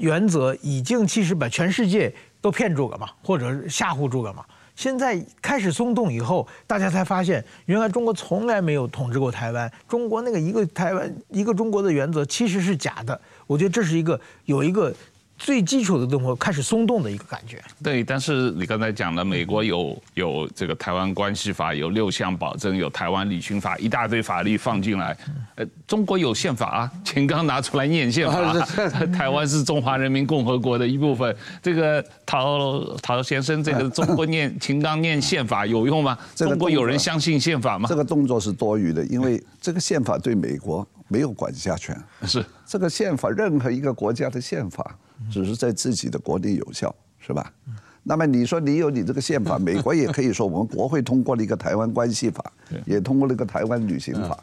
[0.00, 4.44] 原则，已经其实把全世界都骗住了嘛，或者吓唬住了嘛。
[4.74, 13.20] 现在开始松动以后，大家才发现，原来中国从来没有统治过台湾，中国那个一个台湾一个中国的原则其实是假的。
[13.48, 14.94] 我觉得这是一个有一个
[15.38, 17.62] 最基础的东西开始松动的一个感觉。
[17.82, 25.16] 对，但是你刚才讲了，美国有有这个台湾关系法，有六项保证，有台湾旅行法，一大堆法律放进来。
[25.54, 28.52] 呃，中国有宪法啊，秦刚拿出来念宪法，
[29.16, 31.34] 台湾是中华人民共和国的一部分。
[31.62, 36.18] 这个陶陶先生，这个中国念秦刚念宪法有用吗？
[36.34, 37.88] 中国有人相信宪法吗？
[37.88, 40.86] 这个动作是多余的，因为这个宪法对美国。
[41.10, 41.98] 没有管辖权，
[42.28, 44.94] 是这个宪法，任何一个国家的宪法，
[45.30, 47.52] 只是在自己的国内有效，是吧？
[48.04, 52.42] 那么你说你有你这个宪法， 美国也可以说我们国会通过了一个台湾关系法，
[52.86, 54.38] 也通过了一个台湾旅行法，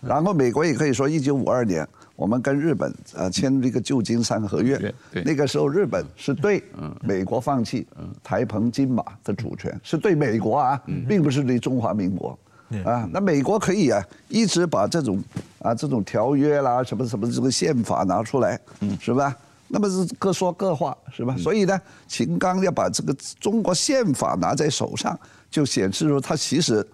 [0.00, 6.62] 然后美国也可以说一九五二年我们跟日本呃签了一个旧金山合约，那个时候日本是对
[7.02, 7.86] 美国放弃
[8.22, 12.38] 台澎金马的主权，是对美国啊，并不是对中华民国。
[12.84, 15.20] 啊，那美国可以啊，一直把这种
[15.58, 18.58] 啊这种条约啦，什么什么这个宪法拿出来，
[19.00, 19.36] 是吧？
[19.72, 21.36] 那么是各说各话，是吧？
[21.36, 26.84] 所以呢，秦刚要把这个中国宪法拿在手上，就显示出他其实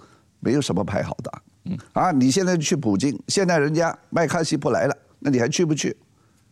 [0.41, 1.43] 没有什么牌好打。
[1.95, 5.97] 啊，你现在去普京，现在人家麦卡锡不来了，那你还去不去？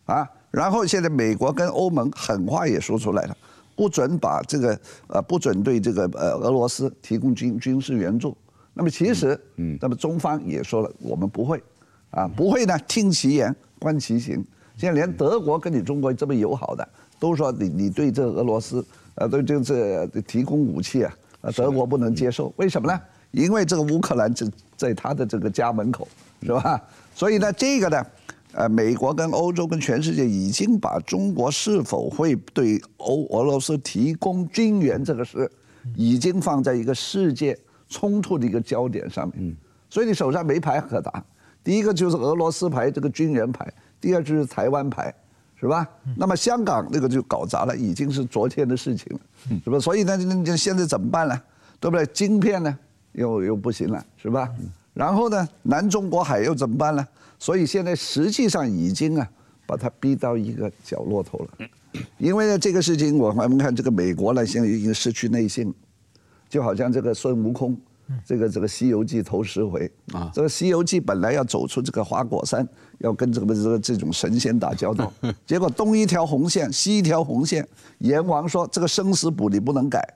[0.05, 3.37] 啊，然后现在美国跟欧盟狠话也说出来了，
[3.75, 8.35] 不准把这个呃不准对这个呃俄罗斯提供军军事援助。
[8.73, 11.63] 那么其实，嗯，那么中方也说了，我们不会，
[12.09, 14.43] 啊，不会呢，听其言，观其行。
[14.77, 16.87] 现在连德国跟你中国这么友好的，
[17.19, 18.85] 都说你你对这俄罗斯，
[19.15, 21.13] 呃，对这这提供武器啊，
[21.55, 22.53] 德国不能接受。
[22.57, 22.99] 为什么呢？
[23.31, 26.07] 因为这个乌克兰在在他的这个家门口，
[26.41, 26.81] 是吧？
[27.13, 28.05] 所以呢，这个呢，
[28.53, 35.49] 呃，美国跟欧洲跟全世界已经把中国是否会对欧俄罗斯提供军援这个事，
[35.95, 37.57] 已经放在一个世界。
[37.87, 39.55] 冲突的一个焦点上面，
[39.91, 41.23] 所以你手上没牌可打。
[41.63, 43.63] 第一个就是俄罗斯牌，这个军援牌；
[44.05, 45.11] 第二就是台湾牌，
[45.59, 45.89] 是吧？
[46.15, 49.19] 那么香港那个就搞砸了，已经是昨天的事情了，
[49.63, 49.79] 是吧？
[49.79, 51.41] 所以呢，那现在怎么办呢？
[51.79, 52.05] 对不对？
[52.13, 52.77] 晶片呢，
[53.13, 54.47] 又又不行了，是吧？
[54.93, 57.03] 然后呢，南中国海又怎么办呢？
[57.39, 59.27] 所以现在实际上已经啊，
[59.65, 61.67] 把它逼到一个角落头了。
[62.19, 65.73] 因为呢，这个事情我们看这个美国呢，现在已经失去内信。
[66.47, 67.75] 就好像这个孙悟空，
[68.25, 72.67] 这个这个《西游记》头十回啊，这个《西游记》本来要走出这个花果山，
[72.99, 75.11] 要跟这个这个这种神仙打交道，
[75.45, 77.67] 结果东一条红线，西一条红线，
[77.99, 80.07] 阎王说这个生死簿你不能改，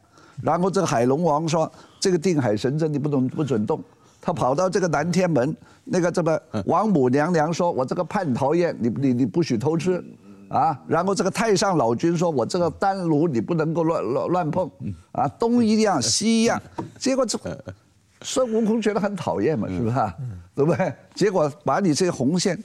[0.41, 3.83] 然后这个海龙王说这个定海神针你不能不准动，
[4.21, 10.03] 他跑到这个南天门，那个这个王母娘娘说我这个蟠桃宴你你你不许偷吃。
[10.49, 14.69] 啊，然后这个太上老君说：“我这个丹炉你不能够乱乱乱碰，
[15.11, 16.59] 啊，东一样西一样。
[16.97, 17.39] ”结果这
[18.21, 19.95] 孙悟空觉得很讨厌嘛，是不是？
[20.55, 20.93] 对不对？
[21.13, 22.61] 结果把你这些红线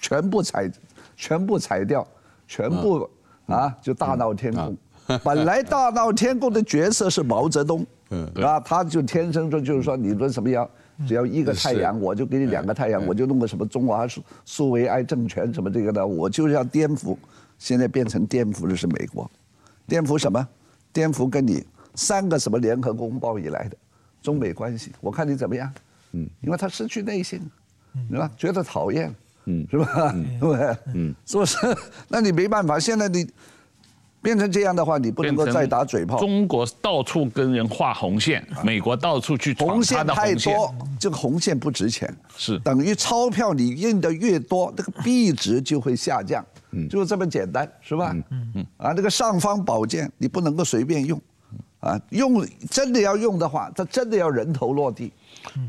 [0.00, 0.70] 全部踩，
[1.16, 2.06] 全部踩掉，
[2.46, 3.08] 全部
[3.46, 4.76] 啊就大闹天宫。
[5.22, 7.86] 本来大闹天宫的角色是毛泽东，
[8.42, 10.68] 啊，他就天生说就是说你论什么样。
[11.06, 17.16] 只要一个太阳，我就给你两个太阳，我就弄个什么中华苏苏维埃政权什么这个的，我就是要颠覆。
[17.58, 19.28] 现在变成颠覆的是美国，
[19.86, 20.48] 颠覆什么？
[20.92, 23.76] 颠覆跟你三个什么联合公报以来的
[24.22, 25.72] 中美关系，我看你怎么样？
[26.12, 27.40] 嗯，因为他失去内心，
[28.08, 28.30] 对吧？
[28.36, 29.14] 觉得讨厌，
[29.46, 30.12] 嗯，是吧？
[30.40, 30.76] 对？
[30.94, 31.56] 嗯，是不是？
[32.08, 33.28] 那你没办法，现在你。
[34.20, 36.18] 变成这样的话，你不能够再打嘴炮。
[36.18, 40.34] 中国到处跟人画红线，美国到处去闯他的红线。
[40.34, 46.44] 红线太多，这个红线不值钱，是等于钞票你印的越多，那个币值就会下降。
[46.90, 48.14] 就这么简单，是吧？
[48.30, 48.66] 嗯嗯。
[48.76, 51.18] 啊，那个尚方宝剑你不能够随便用，
[51.80, 55.12] 啊，用真的要用的话，它真的要人头落地。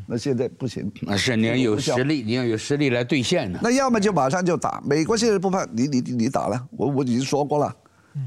[0.05, 0.91] 那现在不行。
[1.03, 3.59] 那是你要有实力，你要有实力来兑现呢。
[3.61, 4.81] 那要么就马上就打。
[4.85, 7.73] 美国现在不怕，你你你打了，我我已经说过了。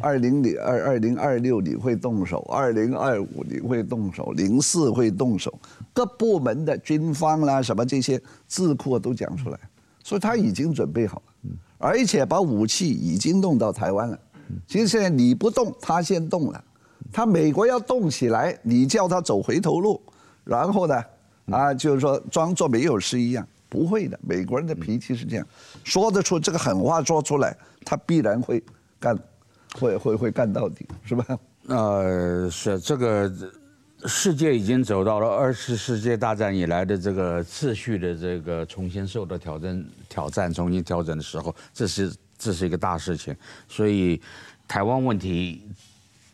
[0.00, 5.52] 二零零二二零二六你会动手，二零二五你会动手，零四会动手，
[5.92, 9.58] 各部门的军方啦什么这些智库都讲出来，
[10.02, 14.18] 所以他已经准备好了，而且把武器已经弄到台湾了。
[14.66, 16.64] 其实现在你不动，他先动了，
[17.12, 20.00] 他美国要动起来，你叫他走回头路，
[20.44, 21.02] 然后呢，
[21.46, 25.46] 啊，就是说装作没有事一样，不会的，美国人的脾气是这样，
[25.82, 28.62] 说得出这个狠话说出来，他必然会
[29.00, 29.18] 干。
[29.78, 31.38] 会会会干到底，是吧？
[31.68, 33.32] 呃，是这个
[34.04, 43.34] 世界已经走到了二次世界大战以来的这个秩序的这个重新受到挑战、挑战、重新调整的时候，这是这是一个大事情。
[43.68, 44.20] 所以，
[44.66, 45.62] 台湾问题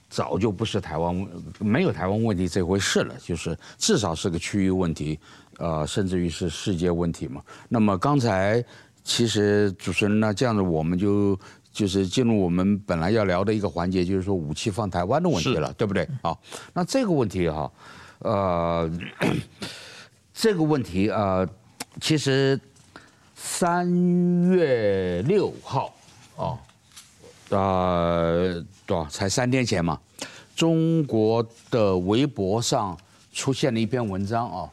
[0.09, 1.29] 早就不是台湾
[1.61, 5.21] 没有台湾问题这回事了，就是至少是个区域问题，
[5.59, 7.43] 呃，甚至于是世界问题嘛。
[7.69, 8.65] 那么刚才
[9.05, 11.39] 其实主持人呢，这样子我们就。
[11.73, 16.09] 就是进入我们本来要聊的一个环节，就是说武器放台湾的问题了，对不对？
[16.23, 16.41] 好，
[16.73, 17.71] 那这个问题哈，
[18.19, 18.91] 呃，
[20.35, 21.49] 这个问题呃，
[22.01, 22.59] 其实
[23.35, 23.89] 三
[24.51, 25.95] 月六号
[26.37, 26.59] 啊，
[27.51, 29.09] 呃，多少？
[29.09, 30.01] 才三天前嘛，
[30.57, 32.99] 中国的微博上
[33.33, 34.71] 出现了一篇文章啊，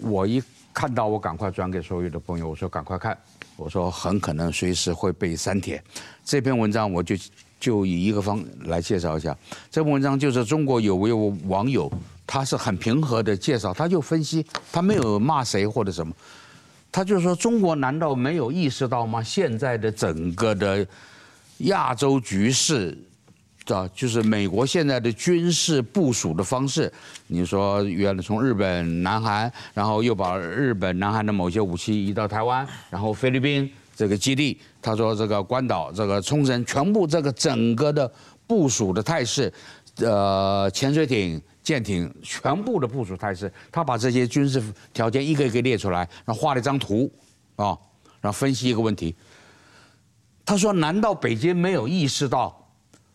[0.00, 0.42] 我一
[0.72, 3.18] 看到我赶快转给所有的朋友，我说赶快看。
[3.56, 5.82] 我说很可能随时会被删帖，
[6.24, 7.14] 这篇文章我就
[7.60, 9.36] 就以一个方来介绍一下。
[9.70, 11.12] 这篇文章就是中国有位
[11.46, 11.92] 网友，
[12.26, 16.12] 他是很平和的介绍，他就分析，他没有骂谁或者什么，
[16.90, 19.22] 他就说中国难道没有意识到吗？
[19.22, 20.86] 现在的整个的
[21.58, 22.96] 亚洲局势。
[23.68, 26.92] 啊，就是美国现在的军事部署的方式，
[27.28, 38.10] 你说原来从日本、南韩，然后又把日本、南韩的某些武器移到台湾，然后菲律宾这个基地，他说这个关岛、这个冲绳，全部这个整个的
[38.46, 39.52] 部署的态势，
[39.98, 44.60] 呃，潜水艇、舰艇全部的部署态势，他把这些军事
[44.92, 47.10] 条件一个一个列出来，然后画了一张图，
[47.56, 47.78] 啊，
[48.20, 49.14] 然后分析一个问题。
[50.44, 52.58] 他说：难道北京没有意识到？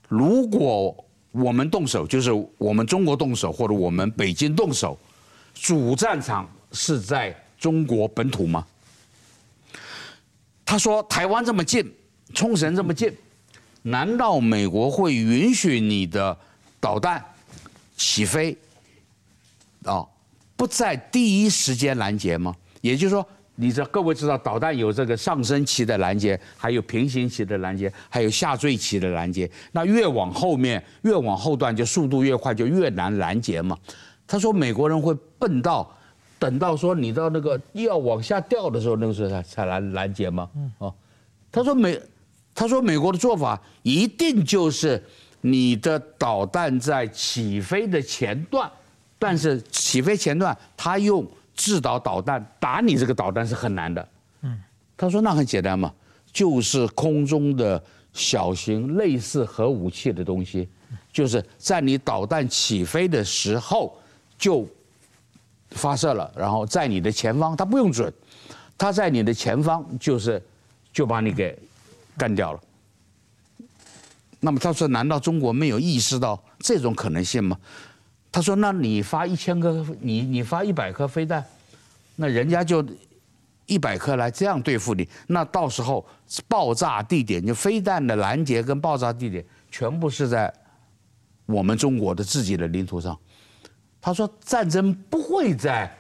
[0.08, 4.98] 如果我们动手，就是我们中国动手，或者我们北京动手，
[5.54, 8.66] 主战场是在中国本土吗？
[10.66, 11.94] 他说：“台湾这么近，
[12.34, 13.14] 冲绳这么近，
[13.84, 16.38] 难道美国会允许你的
[16.80, 17.24] 导弹
[17.96, 18.58] 起飞，
[19.84, 20.06] 啊，
[20.56, 22.56] 不在第一时间拦截吗？
[22.82, 23.28] 也就是说。”
[23.60, 29.50] 你知道，各位知道导弹有这个上升期的拦截，还有平行期的拦截，还有下坠期的拦截。
[29.72, 33.76] 那越往后面，越往后段，就速度越快，就越难拦截嘛。
[34.28, 35.92] 他说美国人会笨到，
[36.38, 40.48] 等到说你到那个要往下掉的时候，那个时候才才来拦截吗？
[40.78, 40.94] 哦，
[41.52, 42.00] 他说美，
[42.54, 45.04] 他说美国的做法一定就是
[45.42, 48.72] 你的导弹在起飞的前段，
[49.18, 51.26] 但是起飞前段他用。
[51.58, 54.08] 制导导弹打你这个导弹是很难的，
[54.44, 54.58] 嗯，
[54.96, 55.92] 他说那很简单嘛，
[56.32, 57.84] 就是空中的
[58.14, 60.70] 小型类似核武器的东西，
[61.12, 64.00] 就是在你导弹起飞的时候
[64.38, 64.66] 就
[65.72, 68.14] 发射了，然后在你的前方，他不用准，
[68.78, 70.42] 他在你的前方就是
[70.94, 71.58] 就把你给
[72.16, 72.60] 干掉了。
[74.40, 77.58] 那么他说，难道中国没有意识到这种可能性吗？
[78.32, 81.44] 他说：“那你发一千颗，你你发一百颗飞弹，
[82.16, 82.86] 那人家就
[83.66, 85.08] 一百颗来这样对付你。
[85.28, 86.06] 那到时候
[86.48, 90.54] 爆炸地点，就飞弹的拦截跟爆炸地点，全部是在
[91.46, 93.18] 我们中国的自己的领土上。”
[94.00, 95.92] 他说：“战争不会在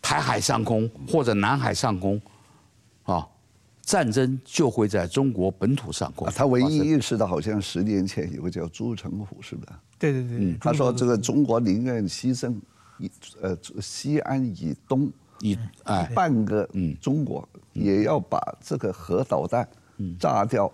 [0.00, 2.20] 台海上空或者南海上空，
[3.82, 9.72] 战争就会在中国本土上空。”他唯一意识到，好像十年前有个叫朱成虎，是不是？
[9.98, 12.54] 对对对，嗯，他说这个中国宁愿牺牲
[12.98, 13.10] 以
[13.40, 15.10] 呃西安以东
[15.40, 19.68] 以哎半个嗯中国，也要把这个核导弹
[20.18, 20.66] 炸掉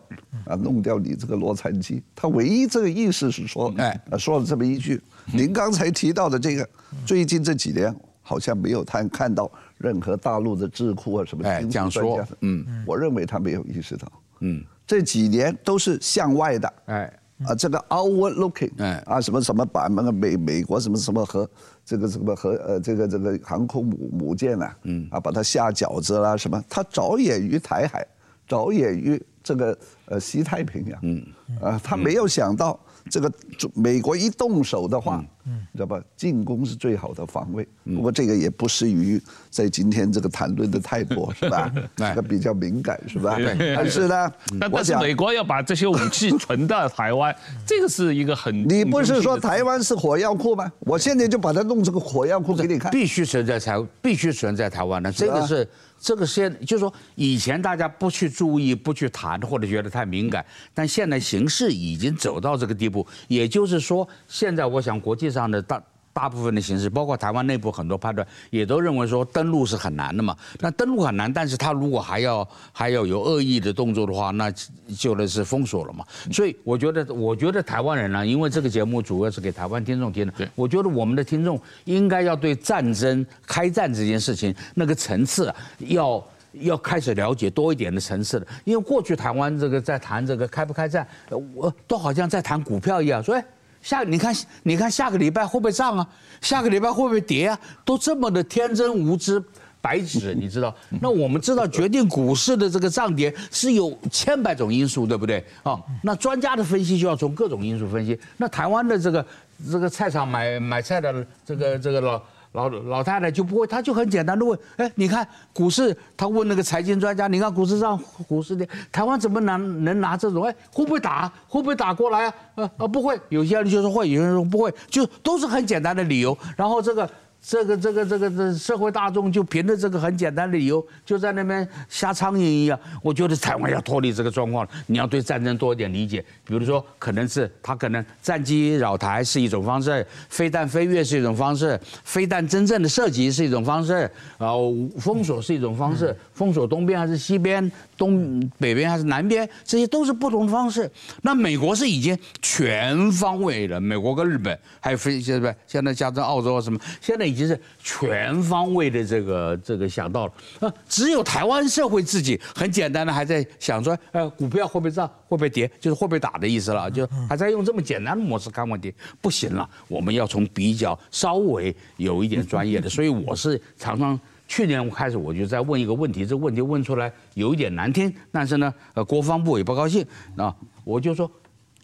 [0.46, 2.00] 啊，弄掉你这个洛杉矶。
[2.14, 5.00] 他唯一这个意思是说，哎，说了这么一句。
[5.30, 6.66] 您刚才提到的这个，
[7.04, 17.12] 最近这几年好像没有看看到任何大陆的智库啊什么哎这样说，嗯，我认为他没有意识到，嗯，这几年都是向外的，哎。
[17.46, 21.48] 啊，这个 outward looking，哎，啊，什么什么把那个美美国什么什么和，
[21.84, 28.04] 这个什么和呃，这个这个航空母母舰啊，嗯，啊，把它下饺子啦什么，他着眼于台海，
[28.44, 31.24] 着眼于这个呃西太平洋，嗯，
[31.62, 32.76] 啊，他没有想到
[33.10, 33.32] 这个
[33.74, 36.00] 美国一动手的话，嗯，知道吧？
[36.16, 37.66] 进攻是最好的防卫。
[37.84, 41.72] 不过这个也不适于在今天这个谈论的太多，是吧？
[41.96, 43.36] 这个比较敏感，是吧？
[43.76, 47.34] 但是呢，但但是美国要把这些武器存到台湾，
[47.66, 48.68] 这个是一个很……
[48.68, 50.70] 你不是说台湾是火药库吗？
[50.80, 52.90] 我现在就把它弄成个火药库给你看。
[52.92, 55.68] 必须存在台，必须存在台湾的，这个是。
[55.98, 63.06] 这个现就是说，以前大家不去注意、不去谈，或者觉得太敏感，但现在形势已经走到这个地步。
[63.26, 65.82] 也就是说，现在我想国际上的大。
[66.18, 70.36] 大部分的形势，包括台湾内部很多判断，也都认为说登陆是很难的嘛。
[70.58, 74.52] 那登陆很难，但是他如果还要还要有恶意的动作的话，那
[74.96, 76.04] 就那是封锁了嘛。
[76.32, 88.46] 所以我觉得，我觉得台湾人呢，因为这个节目主要是给台湾听众听的，我觉得我们的听众应该要对战争开战这件事情那个层次啊要要开始了解多一点的层次的。
[88.64, 91.06] 因为过去台湾这个在谈这个开不开战，
[91.54, 93.44] 我都好像在谈股票一样，说哎。
[93.82, 96.08] 下你看，你看下个礼拜会不会涨啊？
[96.40, 97.58] 下个礼拜会不会跌啊？
[97.84, 99.42] 都这么的天真无知、
[99.80, 100.74] 白纸，你知道？
[101.00, 105.44] 那我们知道决定股市的这个涨跌是有千百种因素，对不对？
[105.62, 108.18] 啊，那专家的分析就要从各种因素分析。
[108.36, 109.26] 那台湾的这个
[109.70, 112.22] 这个菜场买买菜的这个这个老。
[112.58, 117.96] 老老太太就不会，他就很简单的问，哎，你看股市，他问那个财经专家，你看股市上
[118.26, 120.42] 股市的台湾怎么能能拿这种？
[120.44, 121.30] 哎，会不会打？
[121.46, 122.34] 会不会打过来啊？
[122.56, 126.36] 呃呃，不会，有些人就说会，有些人说不会，就都是很简单的理由。
[126.56, 127.08] 然后这个。
[127.40, 132.78] 这个这个这个这社会大众就凭着这个很简单的理由，就在那边瞎苍蝇一样。
[133.00, 136.22] 我觉得台湾要脱离这个状况了，你要对战争多一点理解。
[136.44, 150.90] 比如说，可能是他可能战机扰台是一种方式，飞弹飞越是一种方式，飞弹真正的射击是一种方式，然后封锁是一种方式，封锁东边还是西边，东北边还是南边，这些都是不同的方式。
[151.22, 157.27] 那美国是已经全方位的，美国跟日本还有非，现在现在加上澳洲啊什么，现在。
[157.28, 160.32] 已经是全方位的这个这个想到了。
[160.60, 180.04] 啊，只有台湾社会自己很简单的还在想说，呃，股票会不会涨，会不会跌，就是会不会打的意思了，就还在用这么简单的模式看问题，不行了，我们要从比较稍微有一点专业的，所以我是常常去年开始我就在问一个问题，这问题问出来有一点难听，但是呢，呃，国防部也不高兴，
[180.36, 180.54] 啊，
[180.84, 181.30] 我就说，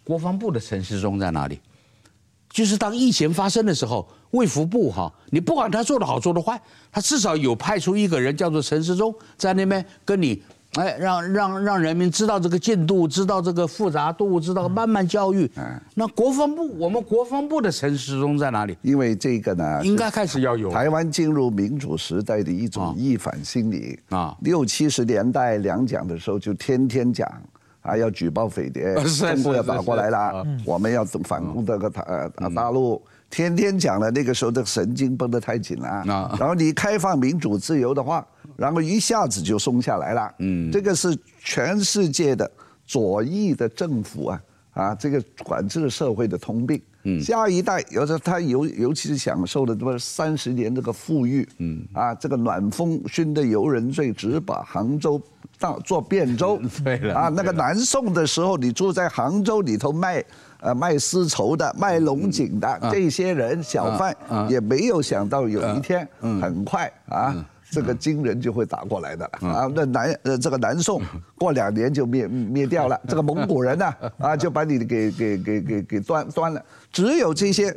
[0.03, 1.59] 国防部的陈时中在哪里？
[2.55, 6.57] 就是当疫情发生的时候，卫福部哈，你不管他做的好做的坏，
[6.89, 10.41] 他至少有派出一个人叫做陈时中在那边跟你，
[10.75, 15.51] 哎，让让让人民知道这个进度，知道这个复杂度，知道慢慢教育。
[15.57, 18.77] 嗯，那国防部，我们国防部的陈时中在哪里？
[18.83, 24.33] 因为这个呢，应该开始要有台湾进入民主时代的一种逆反心理啊。
[24.39, 27.29] 六七十年代两蒋的时候，就天天讲。
[27.85, 36.03] 啊，要举报匪谍，中共要打过来了，我们要反攻这个呃大陆，天天讲了，那个时候的神经绷得太紧了。
[36.39, 38.25] 然后你开放民主自由的话，
[38.55, 40.33] 然后一下子就松下来了。
[40.39, 42.49] 嗯，这个是全世界的
[42.87, 44.41] 左翼的政府啊，
[44.73, 46.81] 啊，这个管制社会的通病。
[47.03, 51.47] 嗯，下一代有时候他尤尤其是享受了这么三十年这个富裕。
[51.59, 55.21] 嗯，啊，这个暖风熏得游人醉，只把杭州。
[55.65, 60.23] 到做汴州， 对了啊，那个南宋的时候，你住在杭州里头卖，
[60.59, 64.15] 呃，卖丝绸的、卖龙井的这些人小贩，
[64.47, 67.33] 也没有想到有一天，很快啊，
[67.71, 69.67] 这个金人就会打过来的啊。
[69.73, 71.01] 那南呃这个南宋
[71.35, 76.63] 过两年就灭灭掉了，这个蒙古人呢 啊就把你给给给给给端端了。
[76.91, 77.75] 只有这些，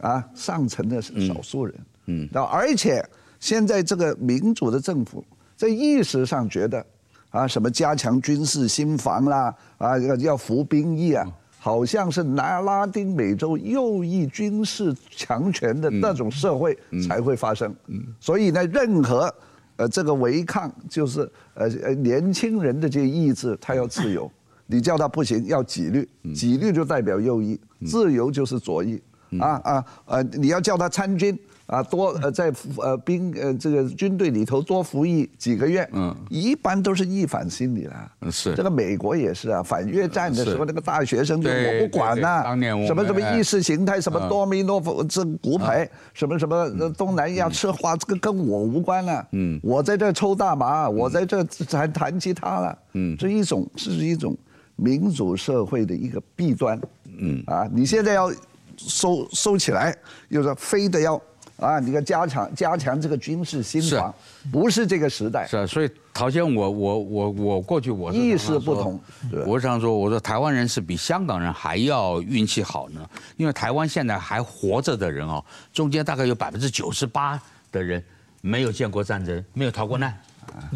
[0.00, 1.74] 啊上层的少数人，
[2.06, 3.04] 嗯，而且
[3.38, 5.22] 现在这个民主的政府。
[5.56, 6.84] 在意识上觉得，
[7.30, 11.26] 啊，什么加强军事心防啦，啊，要要服兵役啊，
[11.58, 16.76] 好像是拿拉丁美洲右翼军事强权的那种社会
[17.08, 17.74] 才会发生。
[18.20, 19.34] 所以呢，任何
[19.76, 21.20] 呃这个违抗，就是
[21.54, 24.30] 呃呃年轻人的这些意志，他要自由，
[24.66, 29.02] 你叫他不行，要纪律，纪律就代表右翼，自由就是左翼，
[29.40, 31.38] 啊啊呃，你要叫他参军。
[31.66, 38.12] 啊，多呃，在呃兵呃这个军队里头多服役几个月，嗯，一般都是逆反心理了。
[38.30, 49.26] 是这个美国也是啊，反越战的时候，那个大学生就我不管呐，当年我什么什么意识形态，什么多米诺夫这骨牌，什么什么东南亚吃花，这个跟我无关了。
[49.32, 52.78] 嗯，我在这抽大麻，我在这还弹吉他了。
[52.92, 54.36] 嗯，这一种是一种
[54.76, 56.80] 民主社会的一个弊端。
[57.18, 58.30] 嗯，啊，你现在要
[58.78, 59.96] 收收起来，
[60.28, 61.20] 又说非得要。
[61.56, 64.14] 啊，你要加强加强这个军事新防，
[64.52, 65.46] 不是这个时代。
[65.46, 69.00] 是啊，所以陶先生，我我我我过去我意识不同，
[69.46, 73.00] 我常说，我说台湾人是比香港人还要运气好呢，
[73.38, 77.40] 因为台湾现在还活着的人哦，中间大概有百分之九十八
[77.72, 78.04] 的人
[78.42, 80.14] 没有见过战争，没有逃过难，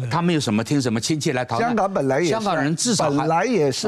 [0.09, 1.59] 他们有什么听什么亲戚来逃？
[1.59, 3.87] 香港本来也是，香港人至少本来也是，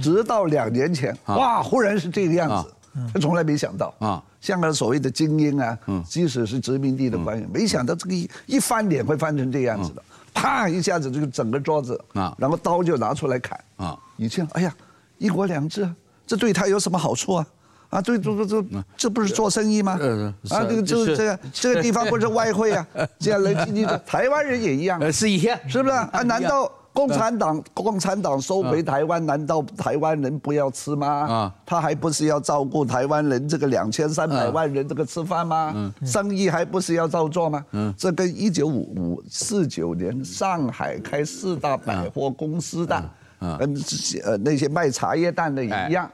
[0.00, 2.72] 直到两年前，哇，忽然是这个样子。
[3.12, 5.78] 他从来没想到啊，香港所谓的精英啊，
[6.08, 10.02] 即使是殖民地的官员，没想到这个一一翻脸会翻成这样子的，
[10.34, 13.96] 啪一下子这个整个桌子啊，然后刀就拿出来砍啊！
[14.16, 14.74] 你这样，哎呀，
[15.18, 15.88] 一国两制，
[16.26, 17.46] 这对他有什么好处啊？
[17.90, 18.64] 啊，对，这这这
[18.96, 19.92] 这不是做生意吗？
[20.50, 22.86] 啊，这个这这个这个地方不是外汇啊？
[23.18, 26.22] 这样来，你台湾人也一样，是一样，是不是啊？
[26.22, 26.70] 难道？
[26.92, 31.06] 共产党，共产党收回台湾，难道台湾人不要吃吗？
[31.06, 35.72] 啊，他还不是要照顾台湾人这个两千三百万人这个吃饭吗？
[35.74, 37.64] 嗯，生意还不是要照做吗？
[37.70, 43.10] 嗯，这跟一九五五四九年上海开四大百货公司的，
[43.40, 43.56] 嗯
[44.24, 46.10] 呃那些卖茶叶蛋的一样。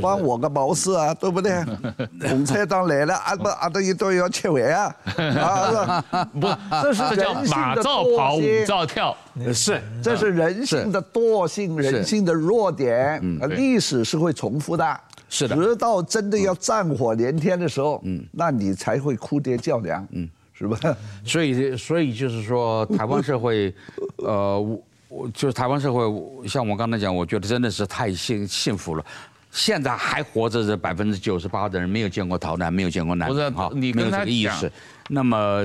[0.00, 1.52] 关我个毛事啊，对不对？
[2.28, 4.94] 红车党来了，阿不阿德一堆要切回啊！
[5.16, 6.04] 啊，
[6.40, 6.46] 不，
[6.82, 7.56] 这是人性的惰性。
[7.56, 9.16] 马照跑，舞照跳，
[9.52, 13.18] 是，这是人性的惰性，人性的弱点。
[13.22, 15.00] 嗯，历史是会重复的。
[15.28, 15.56] 是的。
[15.56, 20.78] 直到真的要战火连天的时候，嗯，那你才会哭爹叫娘，嗯，是吧？
[21.24, 23.74] 所以，所以就是说，台湾社会，
[24.18, 24.60] 呃，
[25.08, 26.02] 我就是台湾社会，
[26.46, 29.04] 像我刚才讲，我觉得真的是太幸幸福了。
[29.52, 34.72] 现在还活着的百分之九十八的人没有见过逃难，没有见过难民，好，你没有这个意识。
[35.08, 35.62] 那么，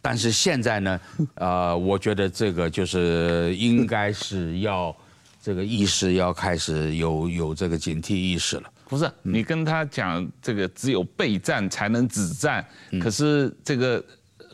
[0.00, 1.00] 但是现在呢，
[1.34, 4.96] 呃，我觉得这个就是应该是要
[5.42, 8.70] 这个意识要开始有有这个警惕意识了。
[8.88, 12.64] 不是，你跟他讲这个只有备战才能止战，
[13.02, 14.02] 可是这个。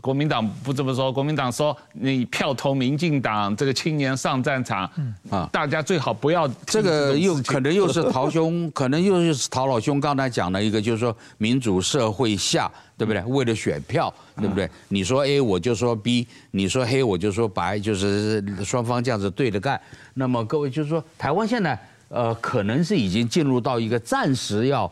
[0.00, 4.90] 国民党不这么说，国民党说你票投民进党，这个青年上战场，
[5.28, 13.22] 啊，大家最好不要这个又可能又是陶兄，可能又是陶老兄刚才讲的一个，就是说民主社会下，对不对？
[13.24, 14.68] 为了选票，对不对？
[14.88, 19.80] 你说 A 我就说 B，你说黑我就说白，就是双方这样子对着干。
[20.14, 21.78] 那么各位就是说，台湾现在
[22.08, 24.90] 呃可能是已经进入到一个暂时要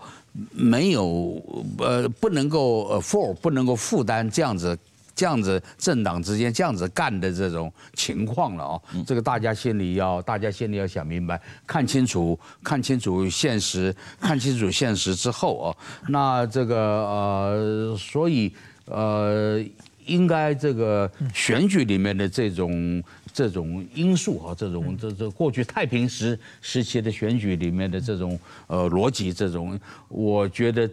[0.53, 1.43] 没有
[1.79, 4.79] 呃不能够 afford 不能够负担这样子。
[5.19, 18.55] 这样子政党之间这样子干的这种情况了哦，这个大家心里要大家心里要想明白，看清楚，看清楚现实，看清楚现实之后哦，那这个呃，所以
[18.85, 19.61] 呃，
[20.07, 23.03] 应该这个选举里面的这种
[23.33, 28.39] 这种因素啊，这种这这过去太平时时期的选举里面的这种
[28.69, 30.89] 呃逻辑，这种我觉得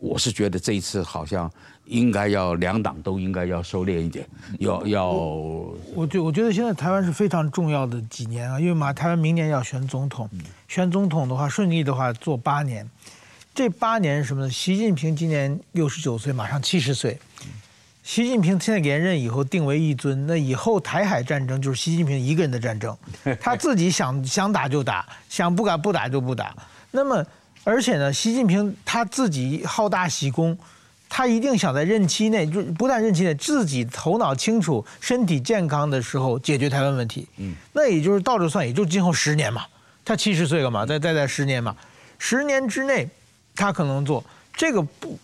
[0.00, 1.48] 我是觉得这一次好像。
[1.88, 4.26] 应该要两党都应该要收敛一点，
[4.58, 5.08] 要要。
[5.08, 10.28] 我觉我觉得现在台湾是非常重要的几年啊，因为嘛，台湾明年要选总统，
[10.68, 12.88] 选总统的话顺利的话做八年，
[13.54, 14.50] 这八年是什么呢？
[14.50, 17.18] 习近平今年六十九岁，马上七十岁。
[18.02, 22.96] 习近平现在连任以后定为一尊，那以后台海战争就是习近平一个人的战争，
[23.40, 26.54] 他自己想想打就打，想不敢不打就不打。
[26.90, 27.24] 那么
[27.64, 30.56] 而且呢，习近平他自己好大喜功。
[31.08, 37.26] 他一定想在任期内，就不但任期内自己头脑清楚、身体健康的时候解决台湾问题。
[37.38, 39.64] 嗯，那也就是倒着算，也就今后十年嘛。
[40.04, 41.74] 他七十岁了嘛，再再再十年嘛，
[42.18, 43.08] 十年之内，
[43.56, 45.18] 他可能做这个不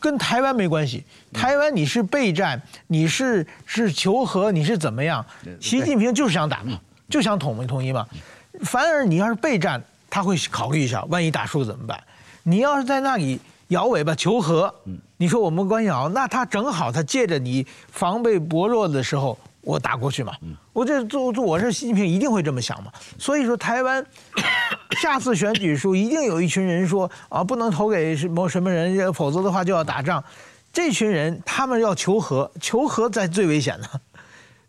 [0.00, 1.04] 跟台湾没关系。
[1.32, 5.24] 台湾你是备战，你是是求和，你是怎么样？
[5.60, 6.78] 习近平就是想打嘛，
[7.08, 8.06] 就想统一统一嘛。
[8.62, 12.02] 反而你要是备战，他会考虑一下，万一打输怎么办？
[12.42, 13.40] 你要是在那里。
[13.68, 14.74] 摇尾巴求和，
[15.20, 20.32] 你说我们关系好，那他正好他借着你防备薄弱的时候，我打过去嘛。
[20.72, 22.92] 我这做做我是习近平一定会这么想嘛。
[23.18, 24.04] 所以说台湾
[25.02, 30.22] 下次选举时候一定有一群人说啊，不能投给什么什么人，否则的话就要打仗。
[30.72, 34.00] 这群人他们要求和，求和才最危险的。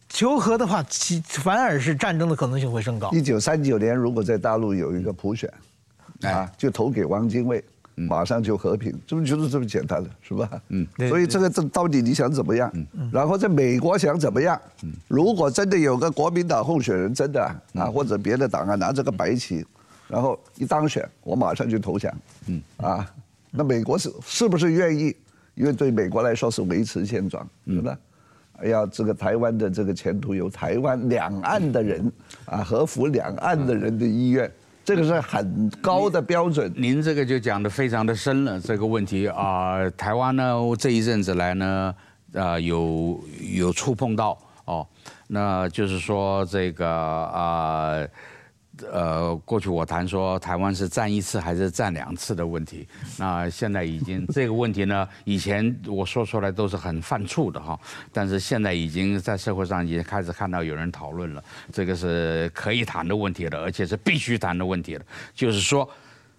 [0.09, 3.11] 求和的话，其反而是战争的可能性会升高。
[3.11, 5.47] 一九三九年如果在大陆有一个普选，
[6.23, 7.63] 啊，就投给汪精卫。
[8.07, 10.49] 马上就和平，这不就是这么简单了，是吧？
[10.69, 12.71] 嗯，所以这个这到底你想怎么样？
[12.73, 14.59] 嗯，然后在美国想怎么样？
[14.83, 17.43] 嗯，如果真的有个国民党候选人真的
[17.73, 19.65] 啊，或者别的党啊拿这个白旗，
[20.07, 22.13] 然后一当选，我马上就投降。
[22.47, 23.05] 嗯，啊，
[23.51, 25.15] 那美国是是不是愿意？
[25.55, 27.97] 因为对美国来说是维持现状，是吧？
[28.61, 32.11] 哎呀，这个台湾的这个前途由台湾两岸的人
[32.45, 34.49] 啊，合服两岸的人的意愿。
[34.89, 36.73] 这个是很高的标准。
[36.75, 41.93] 您这个就讲的非常的深了，这个问题啊、台湾呢这一阵子来呢，
[42.33, 44.35] 啊，有有触碰到
[44.65, 44.87] 哦，
[45.27, 47.99] 那就是说这个啊。
[48.91, 57.79] 呃，过去我谈说台湾是战一次还是战两次的问题，那现在已经这个问题呢，以前我说出来都是很犯怵的哈，
[58.13, 65.05] 但是现在已经在社会上已经开始看到有人讨论了，这个是可以谈的问题了，而且是必须谈的问题了。
[65.33, 65.89] 就是说，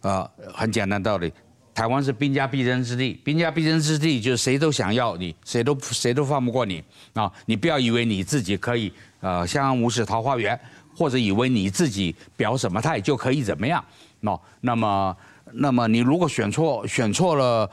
[0.03, 1.32] 呃，很简单道理，
[1.74, 6.82] 台湾是兵家必争之地，兵家必争之地就是谁都想要你，谁都谁都放不过你
[7.14, 7.30] 啊！
[7.47, 10.59] 你不要以为你自己可以呃相安无事桃花源。
[10.97, 13.84] 或者以为你自己表什么态就可以怎么样？
[14.22, 15.16] 喏，那么，
[15.53, 17.70] 那么你如果选错，选错了，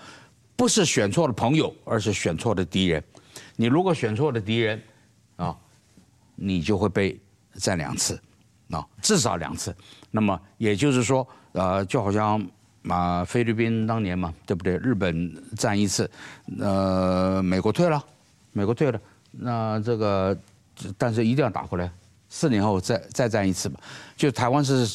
[0.56, 3.04] 不是选错了朋友，而是选错了敌人。
[3.56, 4.82] 你如果选错了敌人，
[5.36, 5.56] 啊，
[6.36, 7.20] 你就会被
[7.56, 8.20] 战两次，
[8.70, 9.76] 啊，至少两次。
[10.10, 12.42] 那么也就是说，呃，就好像
[12.88, 14.78] 啊，菲律宾当年嘛，对不对？
[14.78, 16.10] 日本战一次，
[16.60, 18.02] 呃，美国退了，
[18.54, 19.02] 美国退了，
[19.32, 20.38] 那这个，
[20.98, 21.92] 但是一定要打回来。
[22.30, 23.76] 四年后再再战一次嘛，
[24.16, 24.86] 就台湾是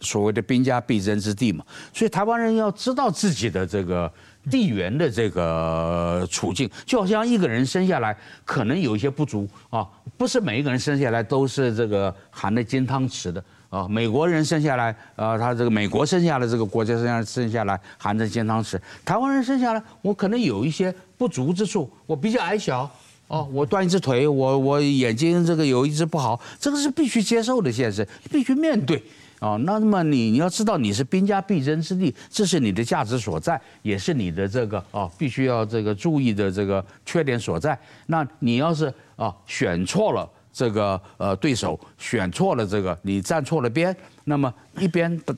[0.00, 4.12] 所谓的兵家必争之地嘛，所以台湾人要知道自己的这个
[4.50, 9.86] 地缘的这个处境，就好像一个人生下来可能有一些不足啊，
[10.16, 13.86] 不是每一个人生下来都是这个含着金汤匙的啊。
[13.86, 22.90] 美国人生下来啊，他这个美国生下来这个国家生下生下来含着金汤匙，台湾人生下来我可能有一些不足之处，我比较矮小。
[23.30, 29.00] 哦，我断一只腿，我我眼睛这个有一只不好，这个是必须接受的现实，必须面对。
[29.38, 37.78] 哦，那么你你要知道你是兵家必争之地，这是你的价值所在，也是你的这个哦必须要这个注意的这个缺点所在。
[38.06, 45.36] 那你要是啊选错了这个呃对手，选错了这个你站错了边，那么一边的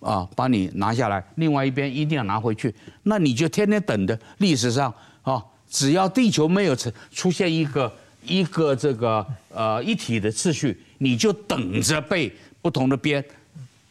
[0.00, 4.92] 啊把你拿下来，另外一边一定要拿回去，那你就天天等着历史上。
[5.70, 7.92] 只要地球没有出出现一个
[8.24, 13.24] 一个这个呃一体的秩序，你就等着被不同的边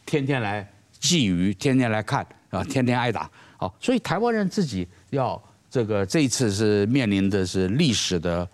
[0.04, 0.68] 天天来
[1.00, 3.30] 觊觎，天天来看啊，天天挨打。
[3.56, 8.48] 好，所以台湾人自己要这个这一次是面临的是历史的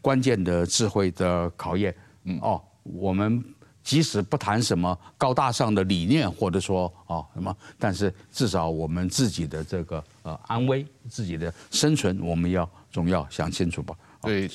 [0.00, 1.94] 关键的智慧的考验。
[2.24, 3.44] 嗯哦，我们。
[3.86, 13.94] 即使不谈什么高大上的理念，或者说啊什么，但是至少我们自己的这个呃安危、自己的生存，我们要总要想清楚吧。
[14.22, 14.50] 对，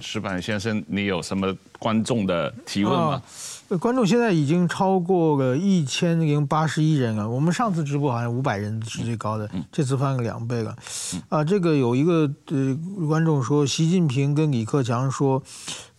[0.00, 3.22] 石板先生，你有什么观众的提问吗？
[3.80, 7.28] 观众现在已经超过了一千零八十一人了。
[7.28, 10.76] 我们上次直播好像五百人是最高的，这次翻了两倍了。
[11.28, 15.42] 啊，这个有一个呃观众说，习近平跟李克强说。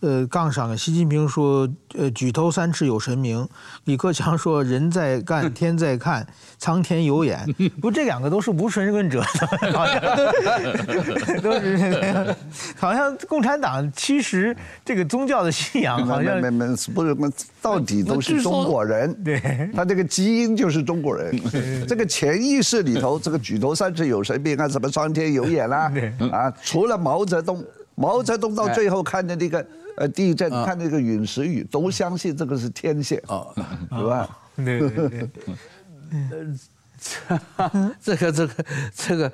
[0.01, 0.77] 呃，杠上了。
[0.77, 1.67] 习近平说
[1.97, 3.47] ：“呃，举头三尺有神明。”
[3.85, 6.27] 李克强说：“人在干， 天在看，
[6.59, 7.43] 苍天有眼。”
[7.81, 9.23] 不，这两个都是无神论者，
[9.73, 9.99] 好像
[11.41, 12.35] 都是
[12.77, 19.13] 好像共产党其实这个宗教的信仰好像没没没不是，到底都是中国人。
[19.23, 21.33] 对，他这个基因就是中国人。
[21.87, 25.91] 这个潜意识里头，这个举头三尺有神明啊，什么苍天有眼啦，
[26.31, 27.63] 啊，除了毛泽东，
[27.95, 29.65] 毛泽东到最后看的那个。
[29.97, 33.47] 呃，地震看那个陨石雨，都相信这个是天线，啊，
[33.97, 34.37] 是吧？
[34.57, 35.29] 对对对。
[38.03, 39.31] 这个这个这个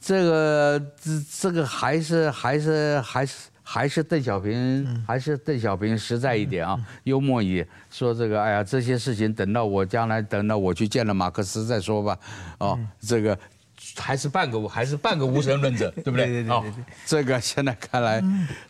[0.00, 1.10] 这个这
[1.40, 12.18] 这个还是还是还是还是邓小平还是邓小平实在一点啊，幽默一点，说这个哎呀，这些事情等到我将来等到我去见了马克思再说吧，
[12.58, 13.38] 哦，这个。
[13.96, 16.26] 还是半个还是半个无神论者，对不对？
[16.30, 16.84] 对对对对。
[17.04, 18.22] 这个现在看来，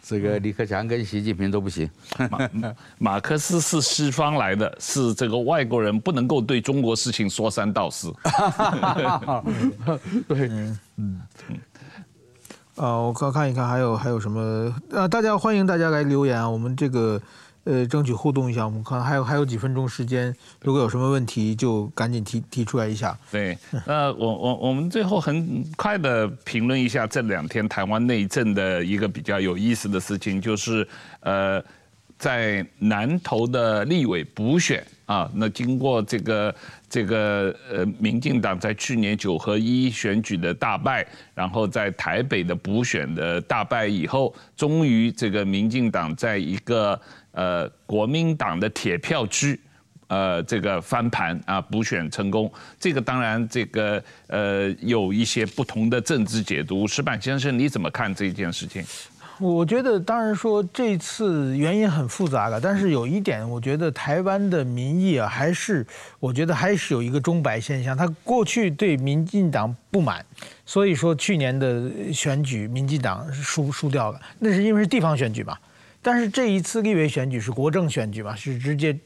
[0.03, 1.88] 这个李克强跟习近平都不行。
[2.30, 2.38] 马
[2.98, 8.11] 马克思是西方来的，是这个外国人不能够对中国事情说三道四。
[10.26, 10.50] 对，
[10.96, 11.20] 嗯。
[12.83, 14.74] 啊，我看看一看，还有还有什么？
[14.93, 17.20] 啊，大家欢迎大家来留言啊，我们这个。
[17.64, 23.16] 呃，争取互动一下，我们看还有还有几分钟时间，如果有什么问题就赶紧提提出来一下。
[23.30, 23.57] 对，
[23.87, 30.85] 呃，我我我们最后很快的评论一下这两天台湾内政的一个比较有意思的事情，就是
[31.20, 31.62] 呃，
[32.18, 36.55] 在南投的立委补选啊，那经过这个
[36.88, 46.98] 这个呃，民进党在去年九合一选举的大败，然后在台北的补选的大败以后，终于这个民进党在一个
[47.32, 49.59] 呃，国民党的铁票区，
[50.07, 52.50] 呃，这个翻盘啊，补选成功。
[52.78, 56.86] 这个当然，这个呃，有一些不同的政治解读。
[56.86, 58.84] 石板先生，你怎么看这件事情？
[59.43, 65.84] 我觉得当然说这次原因很复杂了，但是有一点，我觉得台湾的民意啊，还是
[66.20, 67.97] 我觉得还是有一个钟摆现象。
[67.97, 70.24] 他过去对民进党不满，
[70.64, 75.59] 所以说去年的选举民进党输输掉了，那是因为是地方选举嘛。
[76.01, 78.97] 但是这一次立委选举是国政选举嘛，是直接。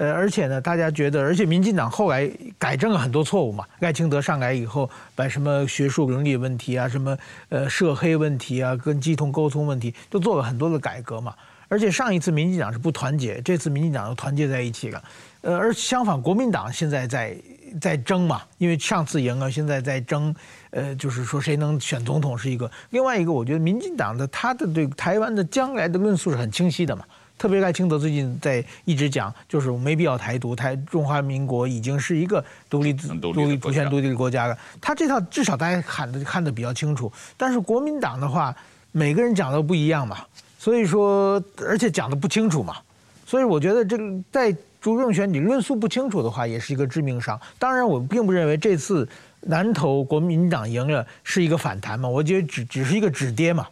[0.00, 3.64] 呃，而且呢，大家觉得，而且民进党后来改正了很多错误嘛。
[3.80, 7.18] 赖清德上来以后，把什么学术伦理问题啊，什么
[7.48, 11.34] 呃涉黑问题啊，跟基同沟通问题，都做了很多的改革嘛。
[11.66, 15.02] 而且上一次民进党是不团结，这次民进党又团结在一起了。
[15.40, 17.36] 呃，而相反，国民党现在在
[17.80, 20.32] 在争嘛，因为上次赢了，现在在争，
[20.70, 22.70] 呃，就是说谁能选总统是一个。
[22.90, 27.04] 另外一个，我觉得民进党的他的对台湾的将来的论述是很清晰的嘛。
[27.38, 34.58] 特别赖清德最近在一直讲，就是没必要台独，台中华民国已经是一个独立自独立主权独立的国家了。
[34.80, 38.54] 他这套至少大家看的看得比较清楚，但是国民党的话，
[38.90, 40.18] 每个人讲的不一样嘛，
[40.58, 42.76] 所以说而且讲的不清楚嘛，
[43.24, 47.40] 所以我觉得这个在主政选举论述不清楚的话，也是一个致命伤。
[47.58, 49.08] 当然，我并不认为这次
[49.42, 53.66] 南投国民党赢了是一个反弹嘛，我觉得只只是一个止跌嘛。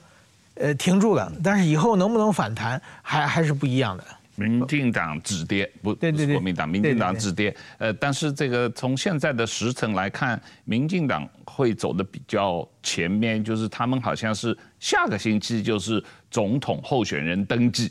[0.57, 4.05] 呃，停住了，但是以后能不能反弹，还还是不一样的。
[4.39, 7.57] 民进党止跌，不，对对国民党，民进党止跌。
[7.79, 17.91] 呃，但是这个从现在的时程来看，民进党会走的比较前面，就是他们好像是下个星期就是总统候选人登记，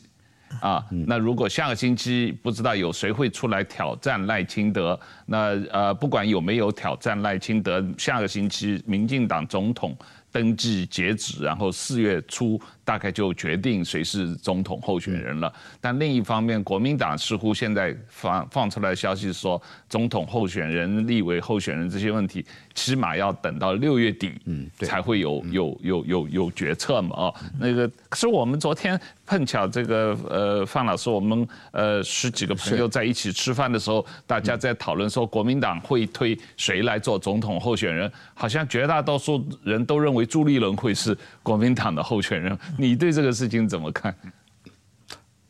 [0.61, 9.97] 啊，那如果下个星期不知道有谁会出来挑战赖清德，那呃，不管有没有挑战赖清德，下个星期民进党总统。
[10.35, 15.51] 登记截止，然后四月初大概就决定谁是总统候选人了。
[15.81, 19.59] 但另一方面，国民党似乎现在放放出来的消息说，
[19.89, 27.25] 总统候选人、立委候选人这些问题，起码要等到六月底，嗯，才会有有有有有决策嘛。
[27.25, 40.23] 啊，那个可是我们昨天碰巧这个呃，范老师，我们呃十几个朋友在一起吃饭的时候，大家在讨论说国民党会推谁来做总统候选人，好像绝大多数人都认为。
[40.35, 44.15] 朱立伦会是国民党的候选人， 你对这个事情怎么看？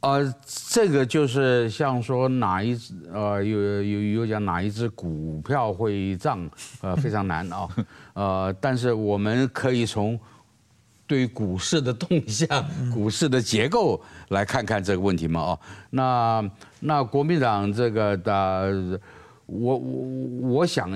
[0.01, 6.47] 呃，这个就是像说哪一只呃有有有讲哪一只股票会涨，
[6.82, 7.67] 呃非常难啊，
[8.13, 10.19] 呃但是我们可以从
[11.07, 12.47] 对股市的动向、
[12.93, 13.99] 股市的结构
[14.30, 15.59] 来看看这个问题嘛啊，
[15.89, 18.99] 那那国民党这个的，
[19.47, 20.91] 我我我想。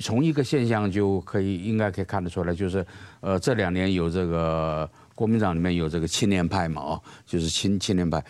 [0.00, 2.84] 从一个现象就可以应该可以看得出来，就是，
[3.20, 8.24] 呃，这两年有这个国民党里面有这个青年派嘛，哦，就是青青年派，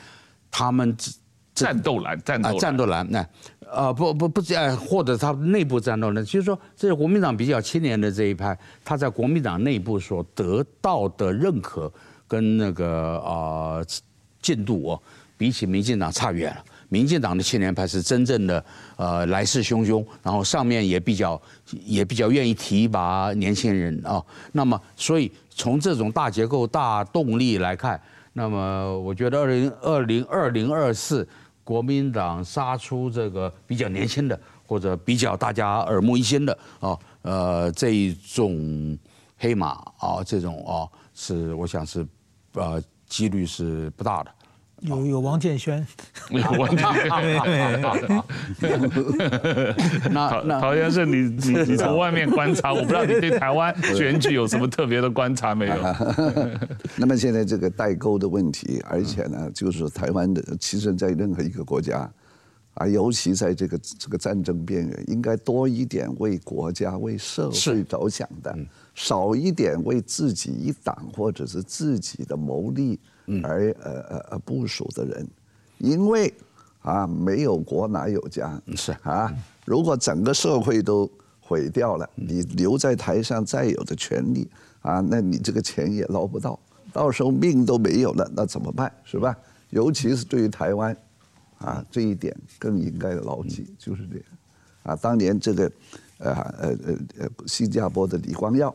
[0.50, 0.94] 他们
[1.54, 3.26] 战斗蓝，战斗蓝，战斗蓝，那，
[3.70, 11.92] 呃，不不不，呃，或者他内部战斗蓝，就是说，这是国民党比较青年的这一派，他在国民党内部所得到的认可
[12.26, 12.86] 跟那个
[13.20, 13.86] 呃
[14.42, 15.02] 进度哦，
[15.36, 16.64] 比起民进党差远了。
[16.94, 18.64] 民进党的青年派是真正的，
[18.94, 21.40] 呃，来势汹汹，然后上面也比较，
[21.84, 24.24] 也比较愿意提拔年轻人啊。
[24.52, 28.00] 那么，所以从这种大结构、大动力来看，
[28.34, 31.28] 那么我觉得二零二零二零二四
[31.64, 38.96] 国民党杀出这个比较年轻的，或者比较大家耳目一新的啊，呃，这一种
[39.36, 42.06] 黑马啊，这种啊，是我想是，
[42.52, 44.30] 呃，几率是不大的。
[44.84, 45.82] 有有王建煊，
[46.30, 48.22] 有王建煊。
[50.12, 55.74] 那那陶先生，你你 你从外面观察，我不知道你对台湾选举有什么特别的观察没有？
[56.96, 62.06] 那么现在这个代沟的问题，而且呢，就是说台湾的，其实在任何一个国家，
[62.74, 68.54] 啊，尤其在这个这个战争边缘，应该多一点为国家、为社会着想的，
[68.94, 73.00] 少一点为自己一党或者是自己的谋利。
[73.42, 75.26] 而呃呃呃部署的人，
[75.78, 76.32] 因为
[76.82, 79.32] 啊没有国哪有家是啊，
[79.64, 81.10] 如果整个社会都
[81.40, 84.46] 毁掉了，你留在台上再有的权利
[84.82, 86.58] 啊，那你这个钱也捞不到，
[86.92, 89.36] 到时候命都没有了，那怎么办是吧？
[89.70, 90.96] 尤其是对于台湾，
[91.58, 94.24] 啊这一点更应该牢记，就是这样。
[94.82, 95.72] 啊，当年这个
[96.18, 98.68] 呃呃呃呃新加坡的李光耀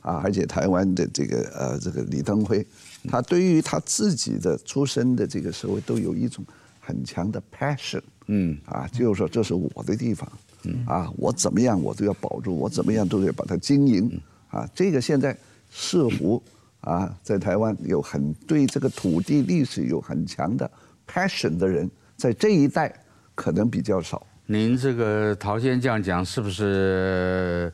[0.00, 2.64] 啊，而且台湾的这个呃这个李登辉。
[3.08, 6.44] 他对于他自己的出身的这个社会都有一种
[6.80, 10.30] 很强的 passion，嗯，啊，就是说这是我的地方，
[10.64, 15.36] 嗯，啊，我怎么样我都要保住，我怎么样都要把它经营，啊，这个现在
[15.70, 16.42] 似乎
[16.80, 20.70] 啊，在台湾有很对这个土地历史有很强的
[21.06, 22.94] passion 的人，在这一代
[23.34, 24.26] 可能比较少。
[24.46, 27.72] 您这个陶先生这样讲，是不是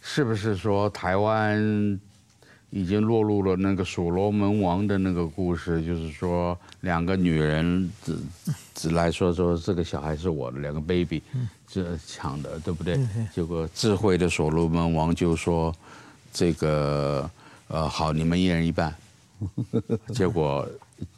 [0.00, 1.98] 是不是说台湾？
[2.70, 8.18] 已经落入了那个所罗门王的那个故事，就是说两个女人只
[8.74, 11.22] 只来说说这个小孩是我的，两个 baby，
[11.66, 12.98] 这抢的对不对？
[13.32, 15.74] 结果智慧的所罗门王就说
[16.32, 17.30] 这个
[17.68, 18.94] 呃好，你们一人一半。
[20.12, 20.68] 结果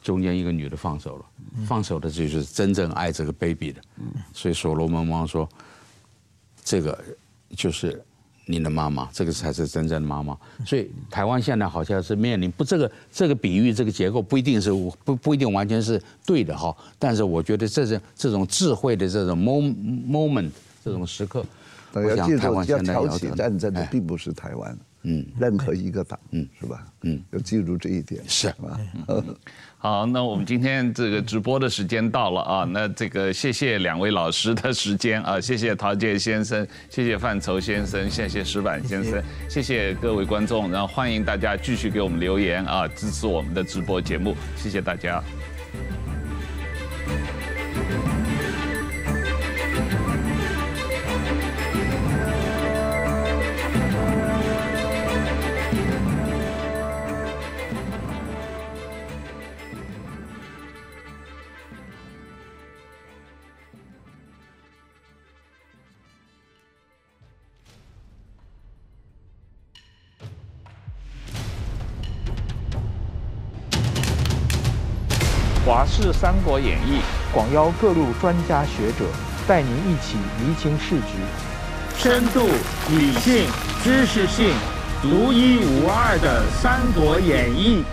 [0.03, 1.25] 中间一个女的放手了，
[1.65, 3.81] 放手的就是真正爱这个 baby 的，
[4.33, 5.49] 所以所罗门王说
[6.63, 7.03] 这个
[7.55, 8.01] 就是。
[8.51, 10.35] 你的妈妈，这个才是真正的妈妈。
[10.65, 14.71] 所以台湾现在好像是面临不，这个这个比喻，这个结构不一定是
[15.05, 16.75] 不不一定完全是对的哈。
[16.97, 20.49] 但是我觉得这种这种智慧的这种 moment
[20.83, 21.45] 这种时刻，
[21.93, 24.75] 我想台湾现在要挑起战争的并不是台湾。
[25.03, 26.85] 嗯，任何一个党，嗯，是吧？
[27.03, 28.77] 嗯，要记住这一点，是吧？
[29.81, 45.23] 好，那我们今天这个直播的时间到了啊， 那这个谢谢两位老师的时间啊， 谢谢陶杰先生，谢谢范畴先生，谢谢石板先生，谢谢各位观众，然后欢迎大家继续给我们留言啊，支持我们的直播节目，谢谢大家。
[76.19, 76.99] 三国演义》
[77.33, 79.05] 广邀各路专家学者，
[79.47, 81.15] 带您一起厘清事局，
[81.97, 82.41] 深度、
[82.89, 83.47] 理性、
[83.81, 84.51] 知识性、
[85.01, 87.85] 独一无二的《三国演义》。